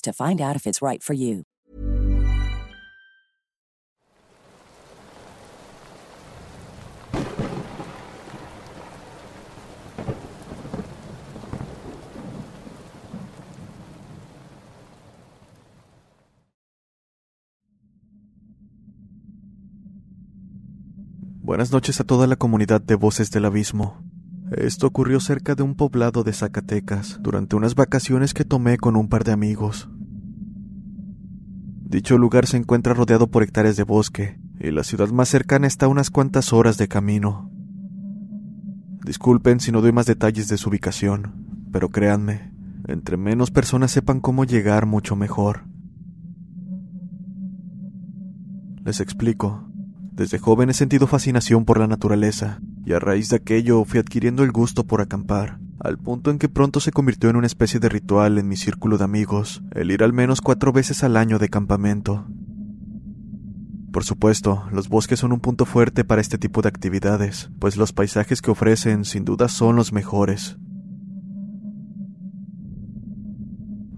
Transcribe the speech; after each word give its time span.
to 0.00 0.12
find 0.12 0.40
out 0.40 0.56
if 0.56 0.66
it's 0.66 0.82
right 0.82 1.02
for 1.02 1.14
you. 1.14 1.44
Buenas 21.42 21.72
noches 21.72 21.98
a 21.98 22.04
toda 22.04 22.26
la 22.26 22.36
comunidad 22.36 22.80
de 22.80 22.94
Voces 22.94 23.30
del 23.30 23.46
Abismo. 23.46 23.96
Esto 24.50 24.86
ocurrió 24.86 25.20
cerca 25.20 25.54
de 25.54 25.62
un 25.62 25.74
poblado 25.74 26.24
de 26.24 26.32
Zacatecas 26.32 27.18
durante 27.22 27.56
unas 27.56 27.74
vacaciones 27.74 28.32
que 28.32 28.44
tomé 28.44 28.78
con 28.78 28.96
un 28.96 29.08
par 29.08 29.24
de 29.24 29.32
amigos. 29.32 29.88
Dicho 31.84 32.18
lugar 32.18 32.46
se 32.46 32.56
encuentra 32.56 32.94
rodeado 32.94 33.30
por 33.30 33.42
hectáreas 33.42 33.76
de 33.76 33.82
bosque 33.82 34.38
y 34.58 34.70
la 34.70 34.84
ciudad 34.84 35.08
más 35.08 35.28
cercana 35.28 35.66
está 35.66 35.86
a 35.86 35.88
unas 35.88 36.10
cuantas 36.10 36.52
horas 36.52 36.78
de 36.78 36.88
camino. 36.88 37.50
Disculpen 39.04 39.60
si 39.60 39.72
no 39.72 39.80
doy 39.80 39.92
más 39.92 40.06
detalles 40.06 40.48
de 40.48 40.58
su 40.58 40.70
ubicación, 40.70 41.66
pero 41.72 41.90
créanme, 41.90 42.52
entre 42.86 43.16
menos 43.16 43.50
personas 43.50 43.90
sepan 43.90 44.20
cómo 44.20 44.44
llegar, 44.44 44.86
mucho 44.86 45.16
mejor. 45.16 45.64
Les 48.84 49.00
explico. 49.00 49.70
Desde 50.12 50.38
joven 50.38 50.70
he 50.70 50.74
sentido 50.74 51.06
fascinación 51.06 51.64
por 51.64 51.78
la 51.78 51.86
naturaleza, 51.86 52.60
y 52.88 52.94
a 52.94 52.98
raíz 52.98 53.28
de 53.28 53.36
aquello 53.36 53.84
fui 53.84 54.00
adquiriendo 54.00 54.42
el 54.42 54.50
gusto 54.50 54.86
por 54.86 55.02
acampar, 55.02 55.58
al 55.78 55.98
punto 55.98 56.30
en 56.30 56.38
que 56.38 56.48
pronto 56.48 56.80
se 56.80 56.90
convirtió 56.90 57.28
en 57.28 57.36
una 57.36 57.46
especie 57.46 57.80
de 57.80 57.90
ritual 57.90 58.38
en 58.38 58.48
mi 58.48 58.56
círculo 58.56 58.96
de 58.96 59.04
amigos, 59.04 59.62
el 59.72 59.90
ir 59.90 60.02
al 60.02 60.14
menos 60.14 60.40
cuatro 60.40 60.72
veces 60.72 61.04
al 61.04 61.18
año 61.18 61.38
de 61.38 61.50
campamento. 61.50 62.26
Por 63.92 64.04
supuesto, 64.04 64.64
los 64.72 64.88
bosques 64.88 65.18
son 65.18 65.32
un 65.32 65.40
punto 65.40 65.66
fuerte 65.66 66.02
para 66.02 66.22
este 66.22 66.38
tipo 66.38 66.62
de 66.62 66.70
actividades, 66.70 67.50
pues 67.58 67.76
los 67.76 67.92
paisajes 67.92 68.40
que 68.40 68.52
ofrecen 68.52 69.04
sin 69.04 69.26
duda 69.26 69.48
son 69.48 69.76
los 69.76 69.92
mejores. 69.92 70.56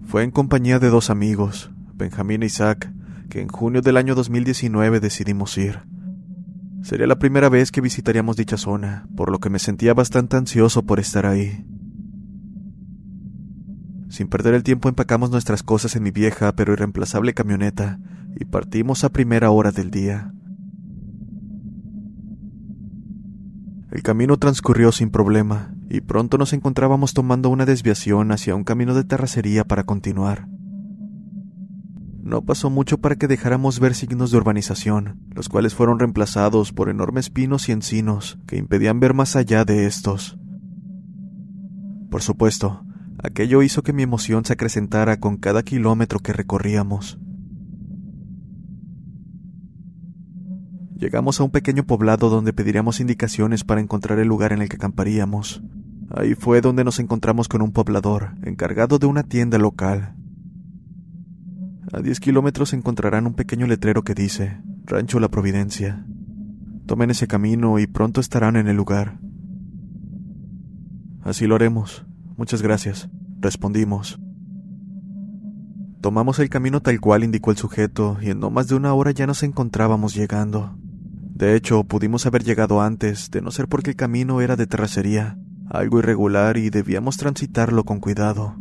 Fue 0.03 0.23
en 0.23 0.31
compañía 0.31 0.79
de 0.79 0.89
dos 0.89 1.09
amigos, 1.09 1.71
Benjamín 1.93 2.43
e 2.43 2.47
Isaac, 2.47 2.91
que 3.29 3.39
en 3.39 3.47
junio 3.47 3.81
del 3.81 3.95
año 3.95 4.15
2019 4.15 4.99
decidimos 4.99 5.57
ir. 5.57 5.79
Sería 6.81 7.07
la 7.07 7.19
primera 7.19 7.49
vez 7.49 7.71
que 7.71 7.81
visitaríamos 7.81 8.37
dicha 8.37 8.57
zona, 8.57 9.07
por 9.15 9.31
lo 9.31 9.39
que 9.39 9.49
me 9.49 9.59
sentía 9.59 9.93
bastante 9.93 10.37
ansioso 10.37 10.83
por 10.83 10.99
estar 10.99 11.25
ahí. 11.25 11.65
Sin 14.09 14.27
perder 14.27 14.55
el 14.55 14.63
tiempo 14.63 14.89
empacamos 14.89 15.31
nuestras 15.31 15.63
cosas 15.63 15.95
en 15.95 16.03
mi 16.03 16.11
vieja 16.11 16.53
pero 16.53 16.73
irreemplazable 16.73 17.33
camioneta 17.33 17.99
y 18.37 18.45
partimos 18.45 19.03
a 19.03 19.09
primera 19.09 19.51
hora 19.51 19.71
del 19.71 19.91
día. 19.91 20.33
El 23.91 24.03
camino 24.03 24.37
transcurrió 24.37 24.91
sin 24.91 25.11
problema 25.11 25.73
y 25.89 26.01
pronto 26.01 26.37
nos 26.37 26.53
encontrábamos 26.53 27.13
tomando 27.13 27.49
una 27.49 27.65
desviación 27.65 28.31
hacia 28.31 28.55
un 28.55 28.63
camino 28.63 28.93
de 28.93 29.03
terracería 29.03 29.65
para 29.65 29.83
continuar. 29.83 30.47
No 32.23 32.43
pasó 32.43 32.69
mucho 32.69 32.99
para 32.99 33.15
que 33.15 33.27
dejáramos 33.27 33.79
ver 33.79 33.95
signos 33.95 34.29
de 34.29 34.37
urbanización, 34.37 35.19
los 35.33 35.49
cuales 35.49 35.73
fueron 35.73 35.97
reemplazados 35.97 36.71
por 36.71 36.89
enormes 36.89 37.31
pinos 37.31 37.67
y 37.67 37.71
encinos 37.71 38.37
que 38.45 38.57
impedían 38.57 38.99
ver 38.99 39.15
más 39.15 39.35
allá 39.35 39.65
de 39.65 39.87
estos. 39.87 40.37
Por 42.11 42.21
supuesto, 42.21 42.85
aquello 43.23 43.63
hizo 43.63 43.81
que 43.81 43.93
mi 43.93 44.03
emoción 44.03 44.45
se 44.45 44.53
acrecentara 44.53 45.19
con 45.19 45.37
cada 45.37 45.63
kilómetro 45.63 46.19
que 46.19 46.31
recorríamos. 46.31 47.17
Llegamos 50.95 51.39
a 51.39 51.43
un 51.43 51.49
pequeño 51.49 51.87
poblado 51.87 52.29
donde 52.29 52.53
pediríamos 52.53 52.99
indicaciones 52.99 53.63
para 53.63 53.81
encontrar 53.81 54.19
el 54.19 54.27
lugar 54.27 54.53
en 54.53 54.61
el 54.61 54.69
que 54.69 54.75
acamparíamos. 54.75 55.63
Ahí 56.11 56.35
fue 56.35 56.61
donde 56.61 56.83
nos 56.83 56.99
encontramos 56.99 57.47
con 57.47 57.63
un 57.63 57.71
poblador, 57.71 58.35
encargado 58.43 58.99
de 58.99 59.07
una 59.07 59.23
tienda 59.23 59.57
local. 59.57 60.13
A 61.93 61.99
10 61.99 62.21
kilómetros 62.21 62.71
encontrarán 62.71 63.27
un 63.27 63.33
pequeño 63.33 63.67
letrero 63.67 64.03
que 64.03 64.13
dice 64.13 64.61
Rancho 64.85 65.19
La 65.19 65.27
Providencia. 65.27 66.05
Tomen 66.85 67.11
ese 67.11 67.27
camino 67.27 67.79
y 67.79 67.87
pronto 67.87 68.21
estarán 68.21 68.55
en 68.55 68.69
el 68.69 68.77
lugar. 68.77 69.19
Así 71.21 71.47
lo 71.47 71.55
haremos. 71.55 72.05
Muchas 72.37 72.61
gracias, 72.61 73.09
respondimos. 73.39 74.19
Tomamos 75.99 76.39
el 76.39 76.49
camino 76.49 76.81
tal 76.81 77.01
cual 77.01 77.25
indicó 77.25 77.51
el 77.51 77.57
sujeto 77.57 78.17
y 78.21 78.29
en 78.29 78.39
no 78.39 78.49
más 78.49 78.69
de 78.69 78.75
una 78.75 78.93
hora 78.93 79.11
ya 79.11 79.27
nos 79.27 79.43
encontrábamos 79.43 80.15
llegando. 80.15 80.77
De 81.35 81.55
hecho, 81.55 81.83
pudimos 81.83 82.25
haber 82.25 82.43
llegado 82.45 82.81
antes, 82.81 83.31
de 83.31 83.41
no 83.41 83.51
ser 83.51 83.67
porque 83.67 83.91
el 83.91 83.95
camino 83.97 84.39
era 84.39 84.55
de 84.55 84.65
terracería, 84.65 85.37
algo 85.69 85.99
irregular 85.99 86.55
y 86.55 86.69
debíamos 86.69 87.17
transitarlo 87.17 87.83
con 87.83 87.99
cuidado. 87.99 88.55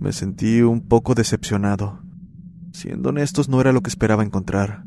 Me 0.00 0.12
sentí 0.12 0.62
un 0.62 0.80
poco 0.80 1.14
decepcionado. 1.14 2.00
Siendo 2.72 3.08
honestos, 3.08 3.48
no 3.48 3.60
era 3.60 3.72
lo 3.72 3.82
que 3.82 3.90
esperaba 3.90 4.22
encontrar. 4.22 4.84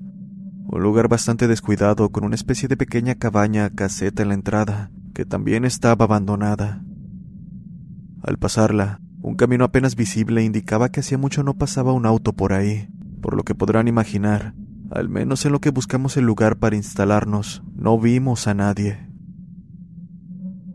Un 0.67 0.81
lugar 0.81 1.09
bastante 1.09 1.49
descuidado 1.49 2.09
con 2.11 2.23
una 2.23 2.35
especie 2.35 2.69
de 2.69 2.77
pequeña 2.77 3.15
cabaña 3.15 3.69
caseta 3.71 4.21
en 4.21 4.29
la 4.29 4.35
entrada, 4.35 4.89
que 5.13 5.25
también 5.25 5.65
estaba 5.65 6.05
abandonada. 6.05 6.85
Al 8.23 8.37
pasarla, 8.37 9.01
un 9.21 9.35
camino 9.35 9.65
apenas 9.65 9.97
visible 9.97 10.43
indicaba 10.43 10.89
que 10.89 11.01
hacía 11.01 11.17
mucho 11.17 11.43
no 11.43 11.55
pasaba 11.55 11.91
un 11.91 12.05
auto 12.05 12.31
por 12.31 12.53
ahí, 12.53 12.87
por 13.21 13.35
lo 13.35 13.43
que 13.43 13.53
podrán 13.53 13.89
imaginar, 13.89 14.55
al 14.91 15.09
menos 15.09 15.45
en 15.45 15.51
lo 15.51 15.59
que 15.59 15.71
buscamos 15.71 16.15
el 16.15 16.23
lugar 16.23 16.57
para 16.57 16.77
instalarnos, 16.77 17.63
no 17.75 17.99
vimos 17.99 18.47
a 18.47 18.53
nadie. 18.53 19.09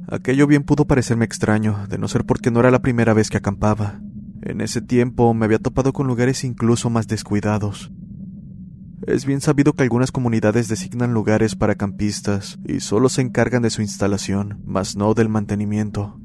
Aquello 0.09 0.47
bien 0.47 0.63
pudo 0.63 0.85
parecerme 0.85 1.25
extraño, 1.25 1.87
de 1.89 1.97
no 1.97 2.07
ser 2.07 2.27
porque 2.27 2.51
no 2.51 2.61
era 2.61 2.71
la 2.71 2.83
primera 2.83 3.15
vez 3.15 3.31
que 3.31 3.39
acampaba. 3.39 4.01
En 4.47 4.61
ese 4.61 4.81
tiempo 4.81 5.35
me 5.35 5.45
había 5.45 5.59
topado 5.59 5.93
con 5.93 6.07
lugares 6.07 6.45
incluso 6.45 6.89
más 6.89 7.09
descuidados. 7.09 7.91
Es 9.05 9.27
bien 9.27 9.41
sabido 9.41 9.73
que 9.73 9.83
algunas 9.83 10.13
comunidades 10.13 10.69
designan 10.69 11.13
lugares 11.13 11.57
para 11.57 11.75
campistas 11.75 12.57
y 12.65 12.79
solo 12.79 13.09
se 13.09 13.23
encargan 13.23 13.63
de 13.63 13.71
su 13.71 13.83
instalación, 13.83 14.63
mas 14.65 14.95
no 14.95 15.15
del 15.15 15.29
mantenimiento. 15.29 16.21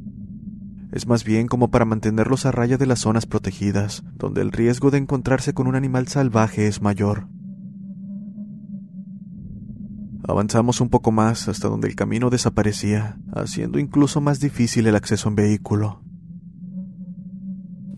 Es 0.91 1.07
más 1.07 1.23
bien 1.23 1.47
como 1.47 1.71
para 1.71 1.85
mantenerlos 1.85 2.45
a 2.45 2.51
raya 2.51 2.77
de 2.77 2.85
las 2.85 2.99
zonas 2.99 3.25
protegidas, 3.25 4.03
donde 4.13 4.41
el 4.41 4.51
riesgo 4.51 4.91
de 4.91 4.99
encontrarse 4.99 5.55
con 5.55 5.65
un 5.65 5.73
animal 5.73 6.07
salvaje 6.07 6.67
es 6.67 6.79
mayor. 6.79 7.27
Avanzamos 10.27 10.79
un 10.79 10.89
poco 10.89 11.11
más 11.11 11.47
hasta 11.47 11.69
donde 11.69 11.87
el 11.87 11.95
camino 11.95 12.29
desaparecía, 12.29 13.17
haciendo 13.33 13.79
incluso 13.79 14.21
más 14.21 14.39
difícil 14.39 14.85
el 14.85 14.95
acceso 14.95 15.27
en 15.27 15.35
vehículo. 15.35 16.03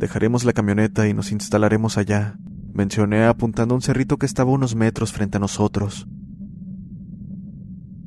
Dejaremos 0.04 0.44
la 0.44 0.52
camioneta 0.52 1.08
y 1.08 1.14
nos 1.14 1.32
instalaremos 1.32 1.98
allá, 1.98 2.38
mencioné 2.74 3.24
apuntando 3.24 3.74
a 3.74 3.78
un 3.78 3.82
cerrito 3.82 4.18
que 4.18 4.26
estaba 4.26 4.52
unos 4.52 4.76
metros 4.76 5.14
frente 5.14 5.38
a 5.38 5.40
nosotros. 5.40 6.10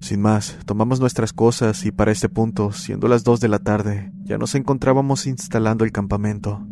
Sin 0.02 0.20
más, 0.20 0.58
tomamos 0.66 1.00
nuestras 1.00 1.32
cosas 1.32 1.86
y 1.86 1.92
para 1.92 2.12
este 2.12 2.28
punto, 2.28 2.70
siendo 2.72 3.08
las 3.08 3.24
dos 3.24 3.40
de 3.40 3.48
la 3.48 3.60
tarde, 3.60 4.12
ya 4.24 4.36
nos 4.36 4.54
encontrábamos 4.54 5.26
instalando 5.26 5.86
el 5.86 5.92
campamento. 5.92 6.66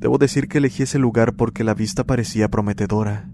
Debo 0.00 0.16
decir 0.16 0.48
que 0.48 0.56
elegí 0.56 0.84
ese 0.84 0.98
lugar 0.98 1.34
porque 1.34 1.62
la 1.62 1.74
vista 1.74 2.04
parecía 2.04 2.48
prometedora. 2.48 3.28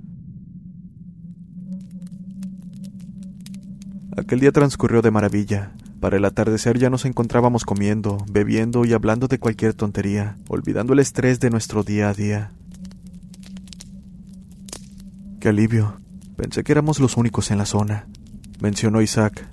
Aquel 4.16 4.40
día 4.40 4.50
transcurrió 4.50 5.02
de 5.02 5.12
maravilla. 5.12 5.72
Para 6.04 6.18
el 6.18 6.24
atardecer 6.26 6.78
ya 6.78 6.90
nos 6.90 7.06
encontrábamos 7.06 7.64
comiendo, 7.64 8.18
bebiendo 8.30 8.84
y 8.84 8.92
hablando 8.92 9.26
de 9.26 9.38
cualquier 9.38 9.72
tontería, 9.72 10.36
olvidando 10.48 10.92
el 10.92 10.98
estrés 10.98 11.40
de 11.40 11.48
nuestro 11.48 11.82
día 11.82 12.10
a 12.10 12.12
día. 12.12 12.50
Qué 15.40 15.48
alivio. 15.48 15.98
Pensé 16.36 16.62
que 16.62 16.72
éramos 16.72 17.00
los 17.00 17.16
únicos 17.16 17.50
en 17.50 17.56
la 17.56 17.64
zona, 17.64 18.06
mencionó 18.60 19.00
Isaac. 19.00 19.48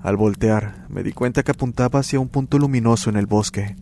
Al 0.00 0.18
voltear, 0.18 0.84
me 0.90 1.02
di 1.02 1.12
cuenta 1.12 1.42
que 1.42 1.52
apuntaba 1.52 2.00
hacia 2.00 2.20
un 2.20 2.28
punto 2.28 2.58
luminoso 2.58 3.08
en 3.08 3.16
el 3.16 3.24
bosque. 3.24 3.76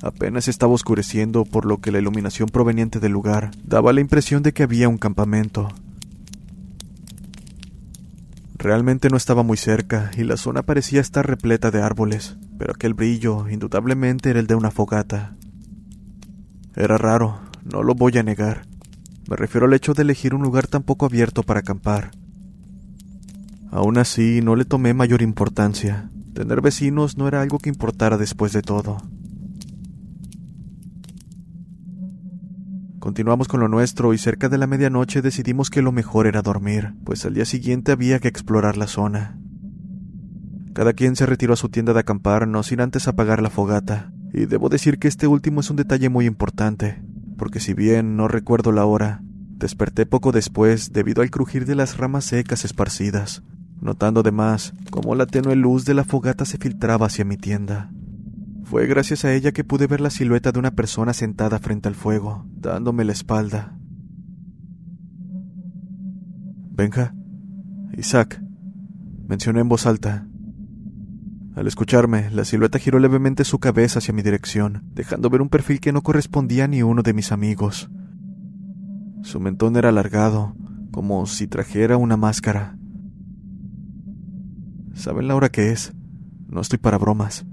Apenas 0.00 0.48
estaba 0.48 0.72
oscureciendo, 0.72 1.44
por 1.44 1.66
lo 1.66 1.82
que 1.82 1.92
la 1.92 1.98
iluminación 1.98 2.48
proveniente 2.48 3.00
del 3.00 3.12
lugar 3.12 3.50
daba 3.64 3.92
la 3.92 4.00
impresión 4.00 4.42
de 4.42 4.54
que 4.54 4.62
había 4.62 4.88
un 4.88 4.96
campamento. 4.96 5.68
Realmente 8.60 9.08
no 9.08 9.16
estaba 9.16 9.42
muy 9.42 9.56
cerca 9.56 10.10
y 10.18 10.22
la 10.22 10.36
zona 10.36 10.62
parecía 10.62 11.00
estar 11.00 11.26
repleta 11.26 11.70
de 11.70 11.80
árboles, 11.80 12.36
pero 12.58 12.74
aquel 12.74 12.92
brillo 12.92 13.48
indudablemente 13.48 14.28
era 14.28 14.38
el 14.38 14.46
de 14.46 14.54
una 14.54 14.70
fogata. 14.70 15.34
Era 16.76 16.98
raro, 16.98 17.40
no 17.64 17.82
lo 17.82 17.94
voy 17.94 18.18
a 18.18 18.22
negar. 18.22 18.66
Me 19.30 19.36
refiero 19.36 19.66
al 19.66 19.72
hecho 19.72 19.94
de 19.94 20.02
elegir 20.02 20.34
un 20.34 20.42
lugar 20.42 20.66
tan 20.66 20.82
poco 20.82 21.06
abierto 21.06 21.42
para 21.42 21.60
acampar. 21.60 22.10
Aún 23.70 23.96
así, 23.96 24.42
no 24.42 24.56
le 24.56 24.66
tomé 24.66 24.92
mayor 24.92 25.22
importancia. 25.22 26.10
Tener 26.34 26.60
vecinos 26.60 27.16
no 27.16 27.28
era 27.28 27.40
algo 27.40 27.58
que 27.60 27.70
importara 27.70 28.18
después 28.18 28.52
de 28.52 28.60
todo. 28.60 28.98
Continuamos 33.00 33.48
con 33.48 33.60
lo 33.60 33.68
nuestro 33.68 34.12
y 34.12 34.18
cerca 34.18 34.50
de 34.50 34.58
la 34.58 34.66
medianoche 34.66 35.22
decidimos 35.22 35.70
que 35.70 35.80
lo 35.80 35.90
mejor 35.90 36.26
era 36.26 36.42
dormir, 36.42 36.92
pues 37.02 37.24
al 37.24 37.32
día 37.32 37.46
siguiente 37.46 37.92
había 37.92 38.18
que 38.18 38.28
explorar 38.28 38.76
la 38.76 38.86
zona. 38.86 39.38
Cada 40.74 40.92
quien 40.92 41.16
se 41.16 41.24
retiró 41.24 41.54
a 41.54 41.56
su 41.56 41.70
tienda 41.70 41.94
de 41.94 42.00
acampar, 42.00 42.46
no 42.46 42.62
sin 42.62 42.82
antes 42.82 43.08
apagar 43.08 43.40
la 43.40 43.48
fogata, 43.48 44.12
y 44.34 44.44
debo 44.44 44.68
decir 44.68 44.98
que 44.98 45.08
este 45.08 45.26
último 45.26 45.60
es 45.60 45.70
un 45.70 45.76
detalle 45.76 46.10
muy 46.10 46.26
importante, 46.26 47.02
porque 47.38 47.58
si 47.58 47.72
bien 47.72 48.18
no 48.18 48.28
recuerdo 48.28 48.70
la 48.70 48.84
hora, 48.84 49.22
desperté 49.56 50.04
poco 50.04 50.30
después 50.30 50.92
debido 50.92 51.22
al 51.22 51.30
crujir 51.30 51.64
de 51.64 51.76
las 51.76 51.96
ramas 51.96 52.26
secas 52.26 52.66
esparcidas, 52.66 53.42
notando 53.80 54.20
además 54.20 54.74
cómo 54.90 55.14
la 55.14 55.24
tenue 55.24 55.56
luz 55.56 55.86
de 55.86 55.94
la 55.94 56.04
fogata 56.04 56.44
se 56.44 56.58
filtraba 56.58 57.06
hacia 57.06 57.24
mi 57.24 57.38
tienda. 57.38 57.90
Fue 58.70 58.86
gracias 58.86 59.24
a 59.24 59.34
ella 59.34 59.50
que 59.50 59.64
pude 59.64 59.88
ver 59.88 60.00
la 60.00 60.10
silueta 60.10 60.52
de 60.52 60.60
una 60.60 60.70
persona 60.70 61.12
sentada 61.12 61.58
frente 61.58 61.88
al 61.88 61.96
fuego, 61.96 62.46
dándome 62.54 63.04
la 63.04 63.10
espalda. 63.10 63.76
Benja. 66.70 67.12
Isaac. 67.98 68.40
Mencioné 69.26 69.62
en 69.62 69.68
voz 69.68 69.86
alta. 69.86 70.28
Al 71.56 71.66
escucharme, 71.66 72.30
la 72.30 72.44
silueta 72.44 72.78
giró 72.78 73.00
levemente 73.00 73.42
su 73.42 73.58
cabeza 73.58 73.98
hacia 73.98 74.14
mi 74.14 74.22
dirección, 74.22 74.84
dejando 74.94 75.30
ver 75.30 75.42
un 75.42 75.48
perfil 75.48 75.80
que 75.80 75.90
no 75.90 76.02
correspondía 76.02 76.66
a 76.66 76.68
ni 76.68 76.84
uno 76.84 77.02
de 77.02 77.12
mis 77.12 77.32
amigos. 77.32 77.90
Su 79.22 79.40
mentón 79.40 79.74
era 79.74 79.88
alargado, 79.88 80.54
como 80.92 81.26
si 81.26 81.48
trajera 81.48 81.96
una 81.96 82.16
máscara. 82.16 82.78
¿Saben 84.94 85.26
la 85.26 85.34
hora 85.34 85.48
que 85.48 85.72
es? 85.72 85.92
No 86.46 86.60
estoy 86.60 86.78
para 86.78 86.98
bromas. 86.98 87.44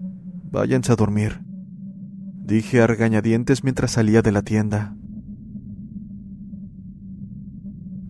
Váyanse 0.51 0.93
a 0.93 0.95
dormir, 0.95 1.41
dije 2.43 2.81
a 2.81 2.87
regañadientes 2.87 3.63
mientras 3.63 3.91
salía 3.91 4.21
de 4.21 4.31
la 4.31 4.41
tienda. 4.41 4.95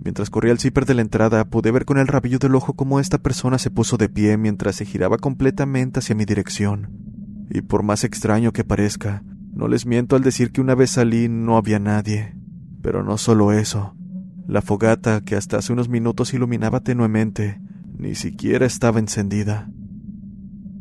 Mientras 0.04 0.30
corría 0.30 0.54
el 0.54 0.60
zipper 0.60 0.86
de 0.86 0.94
la 0.94 1.02
entrada, 1.02 1.50
pude 1.50 1.72
ver 1.72 1.84
con 1.84 1.98
el 1.98 2.08
rabillo 2.08 2.38
del 2.38 2.56
ojo 2.56 2.74
cómo 2.74 3.00
esta 3.00 3.18
persona 3.18 3.58
se 3.58 3.72
puso 3.72 3.98
de 3.98 4.08
pie 4.08 4.38
mientras 4.38 4.78
se 4.78 4.86
giraba 4.86 5.18
completamente 5.18 6.00
hacia 6.00 6.16
mi 6.16 6.24
dirección. 6.24 6.92
Y 7.50 7.62
por 7.62 7.84
más 7.84 8.04
extraño 8.04 8.54
que 8.54 8.64
parezca, 8.64 9.24
no 9.52 9.68
les 9.68 9.86
miento 9.86 10.16
al 10.16 10.22
decir 10.22 10.52
que 10.52 10.62
una 10.62 10.76
vez 10.76 10.92
salí 10.92 11.28
no 11.28 11.58
había 11.58 11.80
nadie. 11.80 12.38
Pero 12.82 13.04
no 13.04 13.18
solo 13.18 13.52
eso. 13.52 13.96
La 14.48 14.62
fogata, 14.62 15.22
que 15.22 15.36
hasta 15.36 15.58
hace 15.58 15.74
unos 15.74 15.90
minutos 15.90 16.34
iluminaba 16.34 16.80
tenuemente, 16.80 17.60
ni 17.98 18.16
siquiera 18.16 18.66
estaba 18.66 19.00
encendida. 19.00 19.70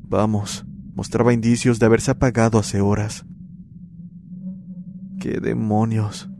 Vamos, 0.09 0.67
mostraba 0.97 1.35
indicios 1.35 1.79
de 1.79 1.87
haberse 1.87 2.11
apagado 2.11 2.59
hace 2.59 2.81
horas. 2.81 3.27
¡Qué 5.21 5.41
demonios! 5.41 6.31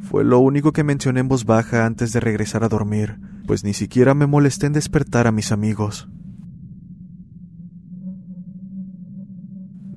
Fue 0.00 0.24
lo 0.24 0.40
único 0.40 0.72
que 0.72 0.84
mencioné 0.84 1.20
en 1.20 1.28
voz 1.28 1.44
baja 1.44 1.86
antes 1.86 2.12
de 2.12 2.20
regresar 2.20 2.64
a 2.64 2.68
dormir, 2.68 3.18
pues 3.46 3.62
ni 3.62 3.72
siquiera 3.72 4.14
me 4.14 4.26
molesté 4.26 4.66
en 4.66 4.72
despertar 4.72 5.28
a 5.28 5.32
mis 5.32 5.52
amigos. 5.52 6.08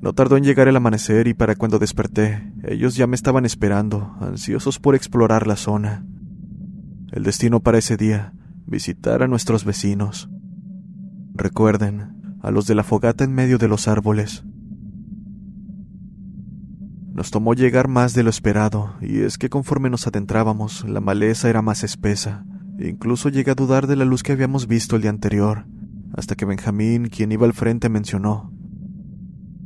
No 0.02 0.13
tardó 0.13 0.38
en 0.38 0.44
llegar 0.44 0.68
el 0.68 0.78
amanecer 0.78 1.28
y 1.28 1.34
para 1.34 1.56
cuando 1.56 1.80
desperté, 1.80 2.54
ellos 2.63 2.95
ya 2.95 3.07
me 3.07 3.16
estaban 3.16 3.45
esperando, 3.45 4.16
ansiosos 4.22 4.80
por 4.80 4.94
explorar 4.95 5.48
la 5.48 5.56
zona. 5.56 6.06
El 7.12 7.24
destino 7.24 7.60
para 7.62 7.80
ese 7.80 7.98
día, 7.98 8.34
visitar 8.66 9.24
a 9.24 9.28
nuestros 9.28 9.66
vecinos. 9.66 10.30
Recuerden, 11.34 12.19
a 12.41 12.51
los 12.51 12.65
de 12.68 12.75
la 12.75 12.83
fogata 12.83 13.24
en 13.24 13.33
medio 13.33 13.57
de 13.57 13.68
los 13.68 13.88
árboles. 13.88 14.44
Nos 17.13 17.31
tomó 17.31 17.53
llegar 17.53 17.89
más 17.89 18.13
de 18.13 18.24
lo 18.24 18.30
esperado, 18.30 18.95
y 19.01 19.19
es 19.19 19.38
que 19.38 19.50
conforme 19.50 19.89
nos 19.89 20.07
adentrábamos, 20.07 20.88
la 20.88 21.01
maleza 21.01 21.50
era 21.50 21.62
más 21.62 21.83
espesa. 21.83 22.45
E 22.77 22.88
incluso 22.88 23.27
llegué 23.27 23.51
a 23.51 23.56
dudar 23.56 23.88
de 23.88 23.97
la 23.97 24.06
luz 24.06 24.24
que 24.24 24.31
habíamos 24.31 24.68
visto 24.68 24.95
el 24.95 25.01
día 25.01 25.12
anterior, 25.12 25.65
hasta 26.13 26.36
que 26.36 26.45
Benjamín, 26.45 27.09
quien 27.09 27.33
iba 27.33 27.45
al 27.45 27.53
frente, 27.53 27.89
mencionó. 27.89 28.53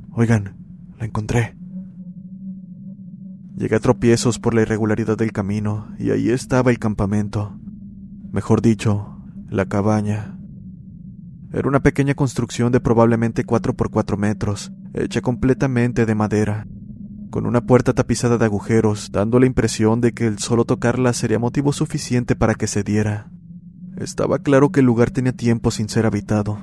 Oigan, 0.09 0.57
la 0.97 1.05
encontré. 1.05 1.55
Llegué 3.55 3.75
a 3.75 3.79
tropiezos 3.79 4.39
por 4.39 4.55
la 4.55 4.63
irregularidad 4.63 5.15
del 5.15 5.31
camino, 5.31 5.89
y 5.99 6.09
ahí 6.09 6.29
estaba 6.29 6.71
el 6.71 6.79
campamento. 6.79 7.55
Mejor 8.31 8.63
dicho, 8.63 9.21
la 9.47 9.67
cabaña. 9.67 10.32
Era 11.53 11.67
una 11.67 11.81
pequeña 11.81 12.15
construcción 12.15 12.71
de 12.71 12.79
probablemente 12.79 13.44
4 13.44 13.75
por 13.75 13.91
4 13.91 14.17
metros, 14.17 14.73
hecha 14.95 15.21
completamente 15.21 16.07
de 16.07 16.15
madera, 16.15 16.65
con 17.29 17.45
una 17.45 17.61
puerta 17.61 17.94
tapizada 17.94 18.39
de 18.39 18.45
agujeros, 18.45 19.11
dando 19.11 19.39
la 19.39 19.45
impresión 19.45 20.01
de 20.01 20.13
que 20.13 20.25
el 20.25 20.39
solo 20.39 20.65
tocarla 20.65 21.13
sería 21.13 21.38
motivo 21.38 21.72
suficiente 21.72 22.36
para 22.36 22.55
que 22.55 22.65
se 22.65 22.81
diera. 22.81 23.29
Estaba 23.98 24.39
claro 24.39 24.72
que 24.72 24.79
el 24.79 24.88
lugar 24.88 25.12
tenía 25.12 25.31
tiempo 25.31 25.69
sin 25.69 25.89
ser 25.89 26.07
habitado. 26.07 26.57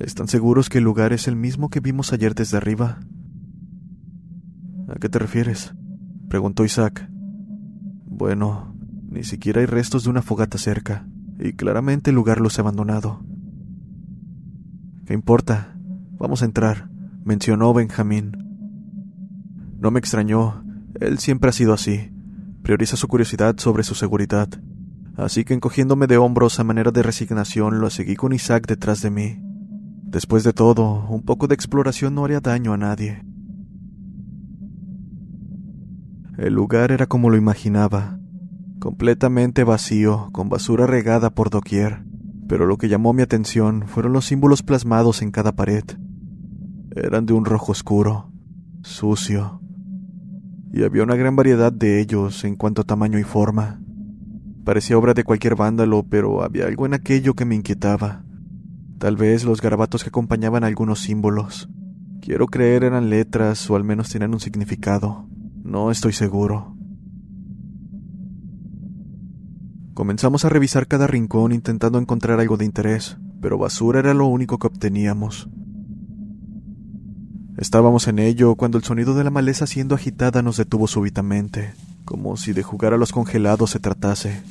¿Están 0.00 0.28
seguros 0.28 0.68
que 0.68 0.76
el 0.76 0.84
lugar 0.84 1.14
es 1.14 1.26
el 1.26 1.36
mismo 1.36 1.70
que 1.70 1.80
vimos 1.80 2.12
ayer 2.12 2.34
desde 2.34 2.58
arriba? 2.58 3.00
¿A 4.88 4.96
qué 4.96 5.08
te 5.08 5.18
refieres? 5.18 5.74
preguntó 6.28 6.66
Isaac. 6.66 7.08
Bueno, 8.04 8.76
ni 9.08 9.24
siquiera 9.24 9.60
hay 9.60 9.66
restos 9.66 10.04
de 10.04 10.10
una 10.10 10.20
fogata 10.20 10.58
cerca 10.58 11.06
y 11.38 11.52
claramente 11.54 12.10
el 12.10 12.16
lugar 12.16 12.40
ha 12.40 12.60
abandonado. 12.60 13.24
¿Qué 15.06 15.14
importa? 15.14 15.76
Vamos 16.18 16.42
a 16.42 16.44
entrar, 16.44 16.88
mencionó 17.24 17.74
Benjamín. 17.74 18.32
No 19.78 19.90
me 19.90 19.98
extrañó, 19.98 20.64
él 21.00 21.18
siempre 21.18 21.50
ha 21.50 21.52
sido 21.52 21.74
así. 21.74 22.10
Prioriza 22.62 22.96
su 22.96 23.08
curiosidad 23.08 23.56
sobre 23.58 23.82
su 23.82 23.94
seguridad. 23.94 24.48
Así 25.16 25.44
que 25.44 25.54
encogiéndome 25.54 26.06
de 26.06 26.16
hombros 26.16 26.58
a 26.58 26.64
manera 26.64 26.90
de 26.90 27.02
resignación, 27.02 27.80
lo 27.80 27.90
seguí 27.90 28.16
con 28.16 28.32
Isaac 28.32 28.66
detrás 28.66 29.02
de 29.02 29.10
mí. 29.10 29.38
Después 30.02 30.44
de 30.44 30.52
todo, 30.52 31.06
un 31.08 31.22
poco 31.22 31.46
de 31.46 31.54
exploración 31.54 32.14
no 32.14 32.24
haría 32.24 32.40
daño 32.40 32.72
a 32.72 32.78
nadie. 32.78 33.22
El 36.38 36.54
lugar 36.54 36.90
era 36.90 37.06
como 37.06 37.30
lo 37.30 37.36
imaginaba, 37.36 38.18
completamente 38.84 39.64
vacío, 39.64 40.28
con 40.32 40.50
basura 40.50 40.86
regada 40.86 41.30
por 41.30 41.48
doquier, 41.48 42.04
pero 42.46 42.66
lo 42.66 42.76
que 42.76 42.90
llamó 42.90 43.14
mi 43.14 43.22
atención 43.22 43.84
fueron 43.88 44.12
los 44.12 44.26
símbolos 44.26 44.62
plasmados 44.62 45.22
en 45.22 45.30
cada 45.30 45.52
pared. 45.52 45.84
Eran 46.94 47.24
de 47.24 47.32
un 47.32 47.46
rojo 47.46 47.72
oscuro, 47.72 48.30
sucio, 48.82 49.62
y 50.70 50.82
había 50.82 51.02
una 51.02 51.16
gran 51.16 51.34
variedad 51.34 51.72
de 51.72 51.98
ellos 51.98 52.44
en 52.44 52.56
cuanto 52.56 52.82
a 52.82 52.84
tamaño 52.84 53.18
y 53.18 53.22
forma. 53.22 53.80
Parecía 54.64 54.98
obra 54.98 55.14
de 55.14 55.24
cualquier 55.24 55.56
vándalo, 55.56 56.02
pero 56.02 56.42
había 56.42 56.66
algo 56.66 56.84
en 56.84 56.92
aquello 56.92 57.32
que 57.32 57.46
me 57.46 57.54
inquietaba. 57.54 58.26
Tal 58.98 59.16
vez 59.16 59.46
los 59.46 59.62
garabatos 59.62 60.04
que 60.04 60.10
acompañaban 60.10 60.62
algunos 60.62 61.00
símbolos. 61.00 61.70
Quiero 62.20 62.48
creer 62.48 62.84
eran 62.84 63.08
letras 63.08 63.70
o 63.70 63.76
al 63.76 63.84
menos 63.84 64.10
tenían 64.10 64.34
un 64.34 64.40
significado. 64.40 65.26
No 65.62 65.90
estoy 65.90 66.12
seguro. 66.12 66.73
Comenzamos 69.94 70.44
a 70.44 70.48
revisar 70.48 70.88
cada 70.88 71.06
rincón 71.06 71.52
intentando 71.52 71.98
encontrar 72.00 72.40
algo 72.40 72.56
de 72.56 72.64
interés, 72.64 73.16
pero 73.40 73.58
basura 73.58 74.00
era 74.00 74.12
lo 74.12 74.26
único 74.26 74.58
que 74.58 74.66
obteníamos. 74.66 75.48
Estábamos 77.56 78.08
en 78.08 78.18
ello 78.18 78.56
cuando 78.56 78.76
el 78.76 78.82
sonido 78.82 79.14
de 79.14 79.22
la 79.22 79.30
maleza 79.30 79.68
siendo 79.68 79.94
agitada 79.94 80.42
nos 80.42 80.56
detuvo 80.56 80.88
súbitamente, 80.88 81.74
como 82.04 82.36
si 82.36 82.52
de 82.52 82.64
jugar 82.64 82.92
a 82.92 82.96
los 82.96 83.12
congelados 83.12 83.70
se 83.70 83.78
tratase. 83.78 84.42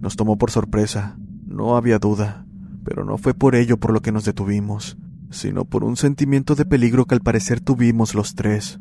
Nos 0.00 0.16
tomó 0.16 0.38
por 0.38 0.50
sorpresa, 0.50 1.18
no 1.46 1.76
había 1.76 1.98
duda, 1.98 2.46
pero 2.82 3.04
no 3.04 3.18
fue 3.18 3.34
por 3.34 3.56
ello 3.56 3.76
por 3.76 3.92
lo 3.92 4.00
que 4.00 4.12
nos 4.12 4.24
detuvimos, 4.24 4.96
sino 5.30 5.66
por 5.66 5.84
un 5.84 5.96
sentimiento 5.96 6.54
de 6.54 6.64
peligro 6.64 7.04
que 7.04 7.14
al 7.14 7.20
parecer 7.20 7.60
tuvimos 7.60 8.14
los 8.14 8.34
tres. 8.34 8.80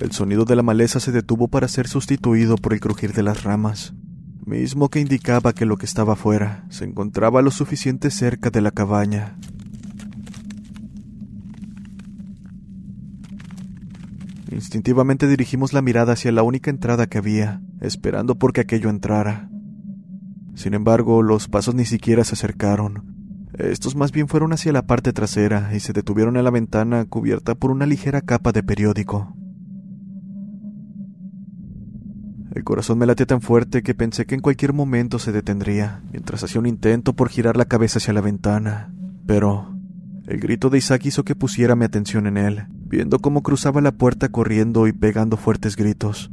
El 0.00 0.12
sonido 0.12 0.46
de 0.46 0.56
la 0.56 0.62
maleza 0.62 0.98
se 0.98 1.12
detuvo 1.12 1.48
para 1.48 1.68
ser 1.68 1.86
sustituido 1.86 2.56
por 2.56 2.72
el 2.72 2.80
crujir 2.80 3.12
de 3.12 3.22
las 3.22 3.44
ramas, 3.44 3.92
mismo 4.46 4.88
que 4.88 4.98
indicaba 4.98 5.52
que 5.52 5.66
lo 5.66 5.76
que 5.76 5.84
estaba 5.84 6.14
afuera 6.14 6.64
se 6.70 6.86
encontraba 6.86 7.42
lo 7.42 7.50
suficiente 7.50 8.10
cerca 8.10 8.48
de 8.48 8.62
la 8.62 8.70
cabaña. 8.70 9.36
Instintivamente 14.50 15.28
dirigimos 15.28 15.74
la 15.74 15.82
mirada 15.82 16.14
hacia 16.14 16.32
la 16.32 16.44
única 16.44 16.70
entrada 16.70 17.06
que 17.06 17.18
había, 17.18 17.60
esperando 17.82 18.36
por 18.36 18.54
que 18.54 18.62
aquello 18.62 18.88
entrara. 18.88 19.50
Sin 20.54 20.72
embargo, 20.72 21.22
los 21.22 21.46
pasos 21.48 21.74
ni 21.74 21.84
siquiera 21.84 22.24
se 22.24 22.36
acercaron. 22.36 23.48
Estos 23.58 23.96
más 23.96 24.12
bien 24.12 24.28
fueron 24.28 24.54
hacia 24.54 24.72
la 24.72 24.86
parte 24.86 25.12
trasera 25.12 25.74
y 25.74 25.80
se 25.80 25.92
detuvieron 25.92 26.38
en 26.38 26.44
la 26.44 26.50
ventana 26.50 27.04
cubierta 27.04 27.54
por 27.54 27.70
una 27.70 27.84
ligera 27.84 28.22
capa 28.22 28.52
de 28.52 28.62
periódico. 28.62 29.36
El 32.52 32.64
corazón 32.64 32.98
me 32.98 33.06
latía 33.06 33.26
tan 33.26 33.40
fuerte 33.40 33.82
que 33.82 33.94
pensé 33.94 34.26
que 34.26 34.34
en 34.34 34.40
cualquier 34.40 34.72
momento 34.72 35.18
se 35.18 35.30
detendría, 35.30 36.02
mientras 36.10 36.42
hacía 36.42 36.60
un 36.60 36.66
intento 36.66 37.14
por 37.14 37.28
girar 37.28 37.56
la 37.56 37.66
cabeza 37.66 37.98
hacia 37.98 38.12
la 38.12 38.20
ventana. 38.20 38.92
Pero 39.26 39.76
el 40.26 40.40
grito 40.40 40.68
de 40.68 40.78
Isaac 40.78 41.06
hizo 41.06 41.24
que 41.24 41.36
pusiera 41.36 41.76
mi 41.76 41.84
atención 41.84 42.26
en 42.26 42.36
él, 42.36 42.66
viendo 42.86 43.20
cómo 43.20 43.42
cruzaba 43.42 43.80
la 43.80 43.92
puerta 43.92 44.30
corriendo 44.30 44.88
y 44.88 44.92
pegando 44.92 45.36
fuertes 45.36 45.76
gritos. 45.76 46.30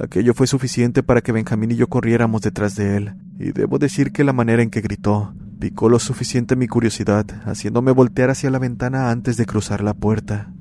Aquello 0.00 0.34
fue 0.34 0.48
suficiente 0.48 1.04
para 1.04 1.20
que 1.20 1.30
Benjamín 1.30 1.70
y 1.70 1.76
yo 1.76 1.88
corriéramos 1.88 2.42
detrás 2.42 2.74
de 2.74 2.96
él, 2.96 3.14
y 3.38 3.52
debo 3.52 3.78
decir 3.78 4.10
que 4.10 4.24
la 4.24 4.32
manera 4.32 4.62
en 4.62 4.70
que 4.70 4.80
gritó 4.80 5.34
picó 5.60 5.88
lo 5.88 6.00
suficiente 6.00 6.56
mi 6.56 6.66
curiosidad, 6.66 7.26
haciéndome 7.44 7.92
voltear 7.92 8.30
hacia 8.30 8.50
la 8.50 8.58
ventana 8.58 9.10
antes 9.10 9.36
de 9.36 9.46
cruzar 9.46 9.82
la 9.84 9.94
puerta. 9.94 10.52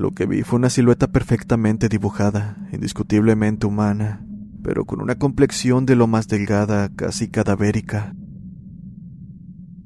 Lo 0.00 0.14
que 0.14 0.24
vi 0.24 0.44
fue 0.44 0.58
una 0.58 0.70
silueta 0.70 1.08
perfectamente 1.08 1.90
dibujada, 1.90 2.56
indiscutiblemente 2.72 3.66
humana, 3.66 4.24
pero 4.62 4.86
con 4.86 5.02
una 5.02 5.16
complexión 5.16 5.84
de 5.84 5.94
lo 5.94 6.06
más 6.06 6.26
delgada, 6.26 6.88
casi 6.88 7.28
cadavérica. 7.28 8.14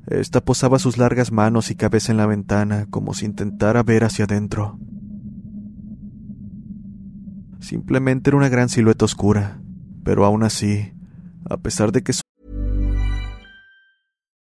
Esta 0.07 0.41
posaba 0.41 0.79
sus 0.79 0.99
largas 0.99 1.33
manos 1.33 1.73
y 1.73 1.75
cabeza 1.75 2.13
en 2.13 2.19
la 2.19 2.27
ventana 2.27 2.87
como 2.91 3.13
si 3.13 3.27
intentara 3.27 3.83
ver 3.83 4.05
hacia 4.05 4.27
adentro. 4.27 4.79
Simplemente 7.59 8.31
era 8.31 8.37
una 8.37 8.49
gran 8.49 8.69
silueta 8.69 9.07
oscura, 9.07 9.61
pero 10.05 10.25
aún 10.25 10.45
así, 10.45 10.93
a 11.51 11.57
pesar 11.57 11.91
de 11.91 12.05
que 12.05 12.13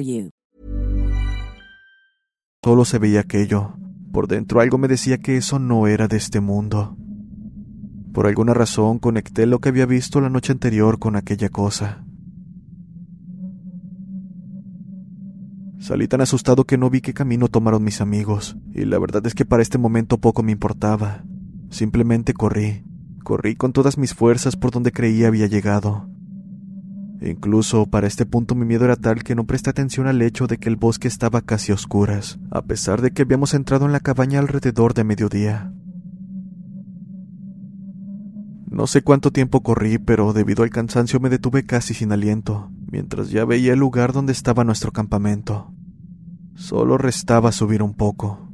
you. 0.00 0.30
Solo 2.64 2.84
se 2.84 2.98
veía 2.98 3.20
aquello. 3.20 3.74
Por 4.12 4.26
dentro 4.26 4.60
algo 4.60 4.78
me 4.78 4.88
decía 4.88 5.18
que 5.18 5.36
eso 5.36 5.58
no 5.58 5.86
era 5.86 6.08
de 6.08 6.16
este 6.16 6.40
mundo. 6.40 6.96
Por 8.14 8.26
alguna 8.26 8.54
razón 8.54 9.00
conecté 9.00 9.44
lo 9.44 9.58
que 9.58 9.70
había 9.70 9.86
visto 9.86 10.20
la 10.20 10.30
noche 10.30 10.52
anterior 10.52 10.98
con 10.98 11.16
aquella 11.16 11.48
cosa. 11.48 12.04
Salí 15.80 16.08
tan 16.08 16.22
asustado 16.22 16.64
que 16.64 16.78
no 16.78 16.88
vi 16.88 17.02
qué 17.02 17.12
camino 17.12 17.48
tomaron 17.48 17.84
mis 17.84 18.00
amigos, 18.00 18.56
y 18.72 18.86
la 18.86 18.98
verdad 18.98 19.26
es 19.26 19.34
que 19.34 19.44
para 19.44 19.62
este 19.62 19.76
momento 19.76 20.16
poco 20.16 20.42
me 20.42 20.52
importaba. 20.52 21.24
Simplemente 21.68 22.32
corrí, 22.32 22.84
corrí 23.22 23.56
con 23.56 23.74
todas 23.74 23.98
mis 23.98 24.14
fuerzas 24.14 24.56
por 24.56 24.70
donde 24.70 24.92
creía 24.92 25.28
había 25.28 25.48
llegado. 25.48 26.08
Incluso 27.24 27.86
para 27.86 28.06
este 28.06 28.26
punto 28.26 28.54
mi 28.54 28.66
miedo 28.66 28.84
era 28.84 28.96
tal 28.96 29.22
que 29.24 29.34
no 29.34 29.46
presté 29.46 29.70
atención 29.70 30.06
al 30.06 30.20
hecho 30.20 30.46
de 30.46 30.58
que 30.58 30.68
el 30.68 30.76
bosque 30.76 31.08
estaba 31.08 31.40
casi 31.40 31.72
a 31.72 31.74
oscuras, 31.74 32.38
a 32.50 32.60
pesar 32.60 33.00
de 33.00 33.12
que 33.12 33.22
habíamos 33.22 33.54
entrado 33.54 33.86
en 33.86 33.92
la 33.92 34.00
cabaña 34.00 34.40
alrededor 34.40 34.92
de 34.92 35.04
mediodía. 35.04 35.72
No 38.66 38.86
sé 38.86 39.00
cuánto 39.00 39.30
tiempo 39.30 39.62
corrí, 39.62 39.96
pero 39.96 40.34
debido 40.34 40.64
al 40.64 40.70
cansancio 40.70 41.18
me 41.18 41.30
detuve 41.30 41.64
casi 41.64 41.94
sin 41.94 42.12
aliento, 42.12 42.70
mientras 42.92 43.30
ya 43.30 43.46
veía 43.46 43.72
el 43.72 43.78
lugar 43.78 44.12
donde 44.12 44.32
estaba 44.32 44.62
nuestro 44.62 44.92
campamento. 44.92 45.72
Solo 46.56 46.98
restaba 46.98 47.52
subir 47.52 47.82
un 47.82 47.94
poco. 47.94 48.50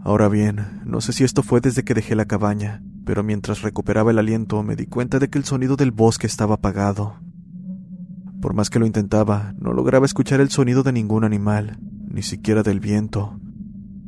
Ahora 0.00 0.28
bien, 0.28 0.82
no 0.84 1.00
sé 1.00 1.14
si 1.14 1.24
esto 1.24 1.42
fue 1.42 1.62
desde 1.62 1.84
que 1.84 1.94
dejé 1.94 2.14
la 2.14 2.26
cabaña, 2.26 2.82
pero 3.08 3.22
mientras 3.22 3.62
recuperaba 3.62 4.10
el 4.10 4.18
aliento 4.18 4.62
me 4.62 4.76
di 4.76 4.84
cuenta 4.84 5.18
de 5.18 5.30
que 5.30 5.38
el 5.38 5.44
sonido 5.46 5.76
del 5.76 5.92
bosque 5.92 6.26
estaba 6.26 6.56
apagado. 6.56 7.14
Por 8.42 8.52
más 8.52 8.68
que 8.68 8.78
lo 8.78 8.84
intentaba, 8.84 9.54
no 9.58 9.72
lograba 9.72 10.04
escuchar 10.04 10.42
el 10.42 10.50
sonido 10.50 10.82
de 10.82 10.92
ningún 10.92 11.24
animal, 11.24 11.78
ni 12.06 12.20
siquiera 12.20 12.62
del 12.62 12.80
viento. 12.80 13.40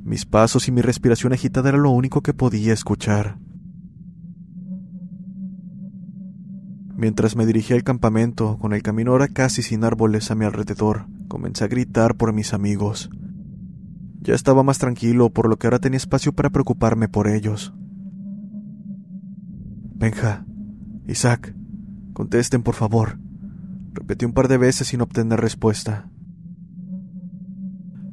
Mis 0.04 0.26
pasos 0.26 0.69
y 0.69 0.73
mi 0.73 0.83
respiración 0.83 1.33
agitada 1.33 1.71
era 1.71 1.78
lo 1.78 1.88
único 1.88 2.21
que 2.21 2.35
podía 2.35 2.75
escuchar. 2.75 3.38
Mientras 6.95 7.37
me 7.37 7.47
dirigía 7.47 7.76
al 7.76 7.85
campamento, 7.85 8.59
con 8.59 8.75
el 8.75 8.83
camino 8.83 9.12
ahora 9.12 9.28
casi 9.28 9.62
sin 9.62 9.83
árboles 9.83 10.30
a 10.30 10.35
mi 10.35 10.45
alrededor, 10.45 11.07
comencé 11.26 11.64
a 11.64 11.69
gritar 11.69 12.16
por 12.16 12.35
mis 12.35 12.52
amigos. 12.52 13.09
Ya 14.21 14.35
estaba 14.35 14.62
más 14.62 14.76
tranquilo, 14.76 15.30
por 15.30 15.49
lo 15.49 15.57
que 15.57 15.69
ahora 15.69 15.78
tenía 15.78 15.97
espacio 15.97 16.35
para 16.35 16.50
preocuparme 16.50 17.09
por 17.09 17.28
ellos. 17.28 17.73
Benja, 20.00 20.47
Isaac, 21.07 21.54
contesten 22.14 22.62
por 22.62 22.75
favor. 22.75 23.19
Repetí 23.92 24.25
un 24.25 24.33
par 24.33 24.49
de 24.49 24.57
veces 24.57 24.87
sin 24.88 25.02
obtener 25.02 25.38
respuesta. 25.38 26.11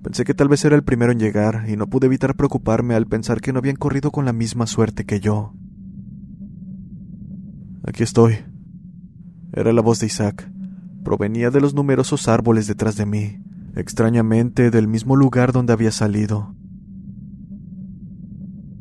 Pensé 0.04 0.26
que 0.26 0.34
tal 0.34 0.50
vez 0.50 0.66
era 0.66 0.76
el 0.76 0.84
primero 0.84 1.14
en 1.14 1.20
llegar 1.20 1.64
y 1.70 1.78
no 1.78 1.88
pude 1.88 2.08
evitar 2.08 2.36
preocuparme 2.36 2.94
al 2.94 3.08
pensar 3.08 3.40
que 3.40 3.54
no 3.54 3.60
habían 3.60 3.78
corrido 3.78 4.12
con 4.12 4.26
la 4.26 4.34
misma 4.34 4.68
suerte 4.68 5.06
que 5.06 5.22
yo. 5.22 5.54
Aquí 7.86 8.04
estoy. 8.04 8.40
Era 9.54 9.72
la 9.72 9.82
voz 9.82 10.02
de 10.02 10.08
Isaac. 10.08 10.52
Provenía 11.06 11.52
de 11.52 11.62
los 11.62 11.74
numerosos 11.74 12.28
árboles 12.28 12.68
detrás 12.68 12.98
de 12.98 13.06
mí, 13.06 13.40
extrañamente 13.78 14.72
del 14.72 14.90
mismo 14.90 15.16
lugar 15.16 15.54
donde 15.54 15.72
había 15.72 15.94
salido. 15.94 16.54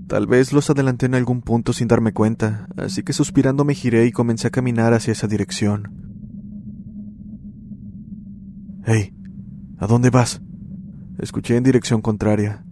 Tal 0.07 0.29
vez 0.29 0.53
los 0.53 0.71
adelanté 0.71 1.07
en 1.07 1.17
algún 1.17 1.43
punto 1.43 1.73
sin 1.73 1.89
darme 1.89 2.13
cuenta, 2.13 2.69
así 2.77 3.03
que 3.03 3.13
suspirando 3.13 3.65
me 3.65 3.75
giré 3.75 4.07
y 4.07 4.13
comencé 4.13 4.47
a 4.47 4.51
caminar 4.51 4.95
hacia 4.95 5.13
esa 5.13 5.27
dirección. 5.27 6.07
Hey, 8.85 9.13
¿a 9.79 9.87
dónde 9.89 10.11
vas? 10.11 10.41
Escuché 11.19 11.57
en 11.57 11.65
dirección 11.65 12.03
contraria. 12.03 12.65